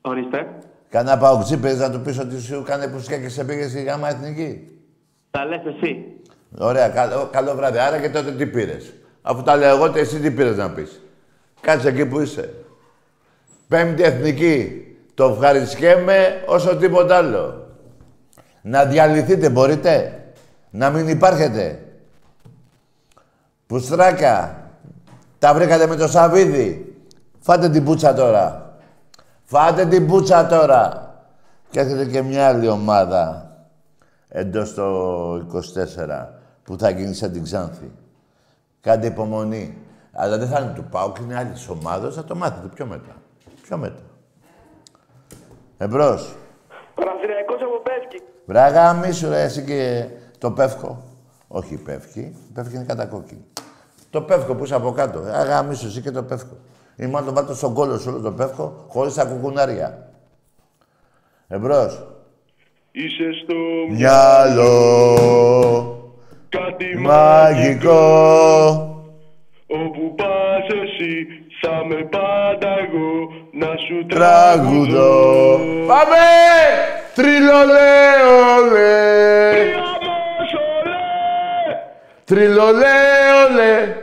[0.00, 0.58] Ορίστε.
[0.88, 4.08] Κανένα παουτζή πες να του πεις ότι σου κάνε πουσιά και σε πήγες στη γάμα
[4.08, 4.78] εθνική;
[5.30, 6.06] Τα λες εσύ.
[6.58, 7.78] Ωραία, καλό, καλό βράδυ.
[7.78, 11.00] Άρα και τότε τι πήρες; Αφού τα λέω εγώ, εσύ τι πήρες να πεις;
[11.60, 12.54] Κάτσε εκεί που είσαι.
[13.68, 14.82] Πέμπτη εθνική.
[15.14, 17.66] Το ευχαριστιέμαι όσο τίποτα άλλο.
[18.62, 20.17] Να διαλυθείτε μπορείτε;
[20.70, 21.82] Να μην υπάρχετε.
[23.66, 24.56] Πουστράκα.
[25.38, 26.96] Τα βρήκατε με το Σαβίδι.
[27.40, 28.76] Φάτε την πούτσα τώρα.
[29.44, 31.12] Φάτε την πούτσα τώρα.
[31.70, 33.48] Και έρχεται και μια άλλη ομάδα
[34.28, 36.26] εντός το 24
[36.62, 37.90] που θα γίνει σαν την Ξάνθη.
[38.80, 39.78] Κάντε υπομονή.
[40.12, 43.16] Αλλά δεν θα είναι του ΠΑΟΚ, είναι άλλης ομάδας, θα το μάθετε πιο μετά.
[43.62, 44.02] Πιο μετά.
[45.78, 46.36] Εμπρός.
[46.94, 48.22] Παναθηναϊκός από Πέτκι.
[48.46, 50.08] Βράγα μίσου ρε, εσύ και
[50.38, 51.02] το πεύκο.
[51.48, 52.20] Όχι η πεύκη.
[52.20, 53.44] Η πεύκη είναι κατακόκκινη.
[54.10, 55.18] Το πεύκο που είσαι από κάτω.
[55.18, 56.56] Αγά μίσου εσύ και το πεύκο.
[56.96, 60.08] Ή μάλλον το βάλτε στον κόλλο σου όλο το πεύκο, χωρίς τα κουκουνάρια.
[61.48, 62.06] Εμπρός.
[62.90, 63.54] Είσαι στο
[63.90, 65.48] Μυαλό
[66.48, 67.96] κάτι μαγικό
[69.66, 71.26] Όπου πας εσύ
[71.60, 73.10] θα με πάντα εγώ
[73.52, 75.58] να σου τραγουδώ.
[75.86, 76.18] Πάμε!
[82.28, 82.28] Τριλολέολε!
[82.28, 83.96] Τριλολέολε!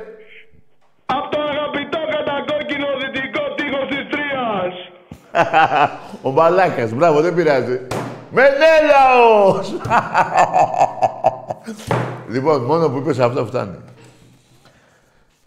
[1.06, 4.74] Απ' το αγαπητό κατακόκκινο δυτικό τείχος της Τρίας.
[6.28, 7.80] Ο Μαλάκας, μπράβο, δεν πειράζει.
[8.32, 9.74] Μενέλαος!
[12.34, 13.78] λοιπόν, μόνο που είπες αυτό φτάνει.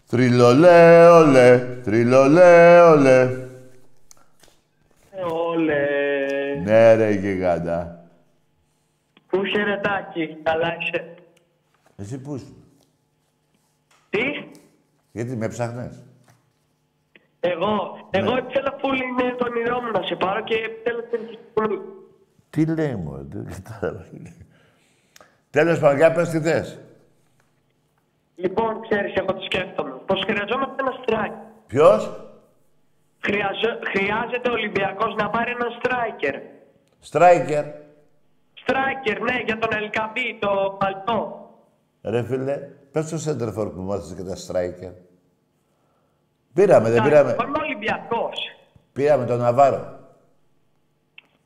[0.09, 3.29] Τριλολέολε, τριλολέολε.
[5.31, 5.85] Όλε.
[6.63, 8.03] Ναι ρε γιγάντα.
[9.29, 11.13] Πού χαιρετάκι, καλά είσαι.
[11.95, 12.45] Εσύ πού είσαι;
[14.09, 14.21] Τι,
[15.11, 16.03] Γιατί με ψάχνες;
[17.39, 21.19] εγώ, εγώ ήθελα που είναι το όνειρό μου να σε πάρω και θέλω την
[22.49, 24.05] Τι λέει μου, δεν κατάλαβα.
[25.49, 26.79] Τέλος πάντων, για πες τι θες.
[28.35, 29.91] Λοιπόν, ξέρεις, εγώ τι σκέφτομαι.
[30.05, 31.31] Πως χρειαζόμαστε ένα στράικ.
[31.67, 32.11] Ποιος;
[33.19, 36.35] Χρειαζε- Χρειάζεται ο Ολυμπιακός να πάρει ένα στράικερ.
[36.99, 37.65] Στράικερ.
[38.53, 41.49] Στράικερ, ναι, για τον Ελ Κααμπί, το παλτό.
[42.03, 44.91] Ρε φίλε, πες το σέντερφορ που μάθαμε και τα στράικερ.
[46.53, 47.31] Πήραμε, δεν πήραμε.
[47.31, 48.37] Ο Ολυμπιακός.
[48.93, 49.99] Πήραμε τον Ναβάρο.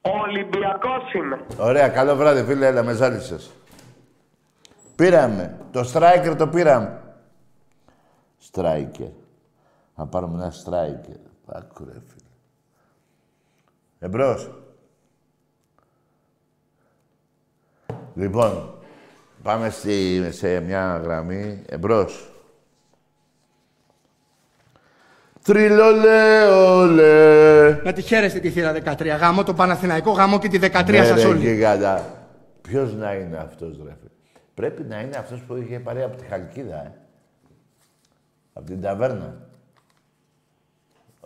[0.02, 1.46] Ο Ολυμπιακός είμαι.
[1.60, 3.52] Ωραία, καλό βράδυ φίλε, έλα με ζάλισες.
[4.96, 5.60] Πήραμε.
[5.72, 7.02] Το striker το πήραμε.
[8.52, 9.12] Striker.
[9.96, 11.20] Να πάρουμε ένα striker.
[11.46, 12.30] Άκου ρε φίλε.
[14.00, 14.52] Εμπρός.
[18.16, 18.74] Λοιπόν,
[19.44, 21.62] πάμε στη, σε μια γραμμή.
[21.70, 22.28] Εμπρός.
[25.44, 27.12] Τριλολέολε.
[27.84, 29.06] Να τη χαίρεστε τη θύρα 13.
[29.20, 31.40] Γάμο το Παναθηναϊκό, γάμο και τη 13 Ναι, σας ρε, όλοι.
[31.40, 32.06] γιγάντα.
[32.62, 34.10] Ποιος να είναι αυτός, ρε φίλε;
[34.54, 36.92] Πρέπει να είναι αυτός που είχε πάρει από τη Χαλκίδα, ε.
[38.54, 39.36] Από την ταβέρνα.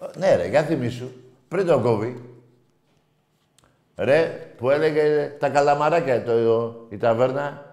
[0.01, 1.07] Ε, Ναι, ρε, για θυμίσου.
[1.47, 2.21] Πριν τον κόβει.
[3.95, 4.23] Ρε,
[4.57, 6.33] που έλεγε τα καλαμαράκια, το,
[6.89, 7.66] η ταβέρνα.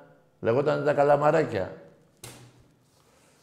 [0.44, 1.70] Λεγόταν τα καλαμαράκια.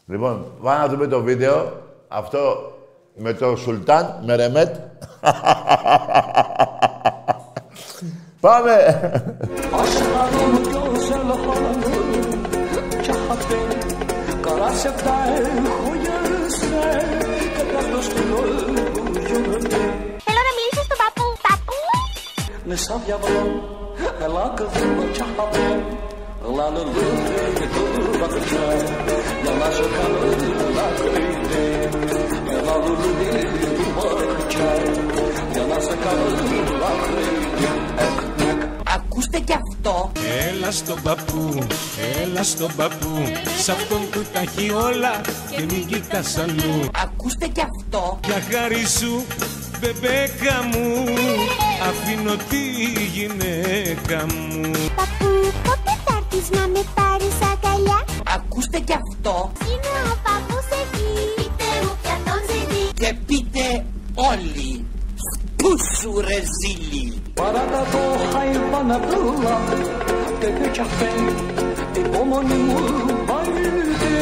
[0.06, 1.72] Λοιπόν, πάμε να δούμε το βίντεο.
[2.08, 2.72] Αυτό
[3.16, 4.76] με το Σουλτάν, με Ρεμέτ.
[8.46, 8.76] πάμε!
[20.24, 21.26] Θέλω να μιλήσω στον παππού.
[21.42, 21.80] Παππού!
[22.66, 23.44] Μεσάβια βρω,
[24.22, 26.10] ελάκα δούμε τσαχαπέ.
[26.44, 28.82] Λάλε λούτε και το βακρτσάι
[29.42, 30.20] Για να σε κάνω
[30.76, 31.90] λάκρυδε
[32.56, 33.32] Ελά λούτε
[33.76, 34.86] του βακρτσάι
[35.52, 36.26] Για να σε κάνω
[36.82, 37.72] λάκρυδε
[38.96, 40.12] Ακούστε κι αυτό.
[40.50, 41.58] Έλα στον παππού,
[42.22, 43.22] έλα στον παππού
[43.62, 45.22] Σ' αυτόν που τα έχει όλα
[45.56, 48.20] και μην κοιτάς αλλού Ακούστε κι αυτό.
[48.26, 49.26] Για χάρη σου,
[49.80, 51.04] μπεμπέκα μου
[51.90, 52.64] Αφήνω τη
[53.14, 55.32] γυναίκα μου Παππού,
[55.64, 55.81] πότε θα έρθεις
[56.58, 58.00] να με πάρεις αγκαλιά;
[58.36, 59.52] Ακούστε κι αυτό.
[59.70, 63.66] Είναι ο παππούς εκεί Πείτε μου πια τον ζητεί Και πείτε
[64.30, 64.86] όλοι.
[65.60, 69.58] Πούσου ρε ζήλι; Παρακατώ χαϊβανατούλα
[70.40, 71.12] και πέτσαφέ
[71.98, 72.80] Υπομονή μου
[73.28, 74.16] βαρύτε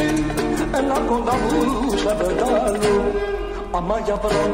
[0.78, 3.04] Έλα κοντά μου σε πετάλω
[3.76, 4.44] Άμα για βρω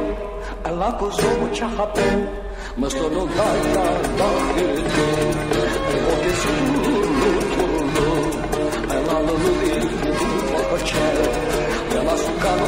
[0.69, 2.29] Έλα κοζό μου τσαχαπέ
[2.77, 3.87] Μες στο λογάτα
[4.19, 5.07] δάχεται
[5.95, 7.46] Εγώ και σου
[10.77, 11.31] του πακατσέ
[11.91, 12.67] Για να σου κάνω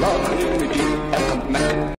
[0.00, 1.97] λάχρυμι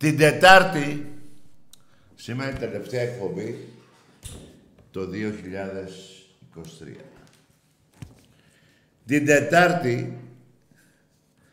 [0.00, 1.12] Την Τετάρτη,
[2.14, 3.68] σήμερα είναι η τελευταία εκπομπή,
[4.90, 5.06] το 2023.
[9.06, 10.18] Την Τετάρτη,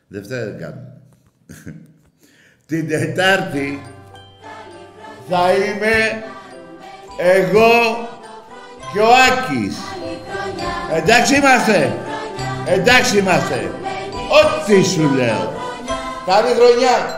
[0.08, 1.02] Δευτέρα δεν κάνουμε.
[2.66, 3.82] Την Τετάρτη
[5.30, 6.24] θα είμαι
[7.18, 8.10] εγώ
[8.94, 9.78] και ο Άκης.
[10.94, 11.98] Εντάξει είμαστε.
[12.66, 13.72] Εντάξει είμαστε.
[14.14, 15.54] Ό,τι σου λέω.
[16.26, 17.17] Καλή χρονιά.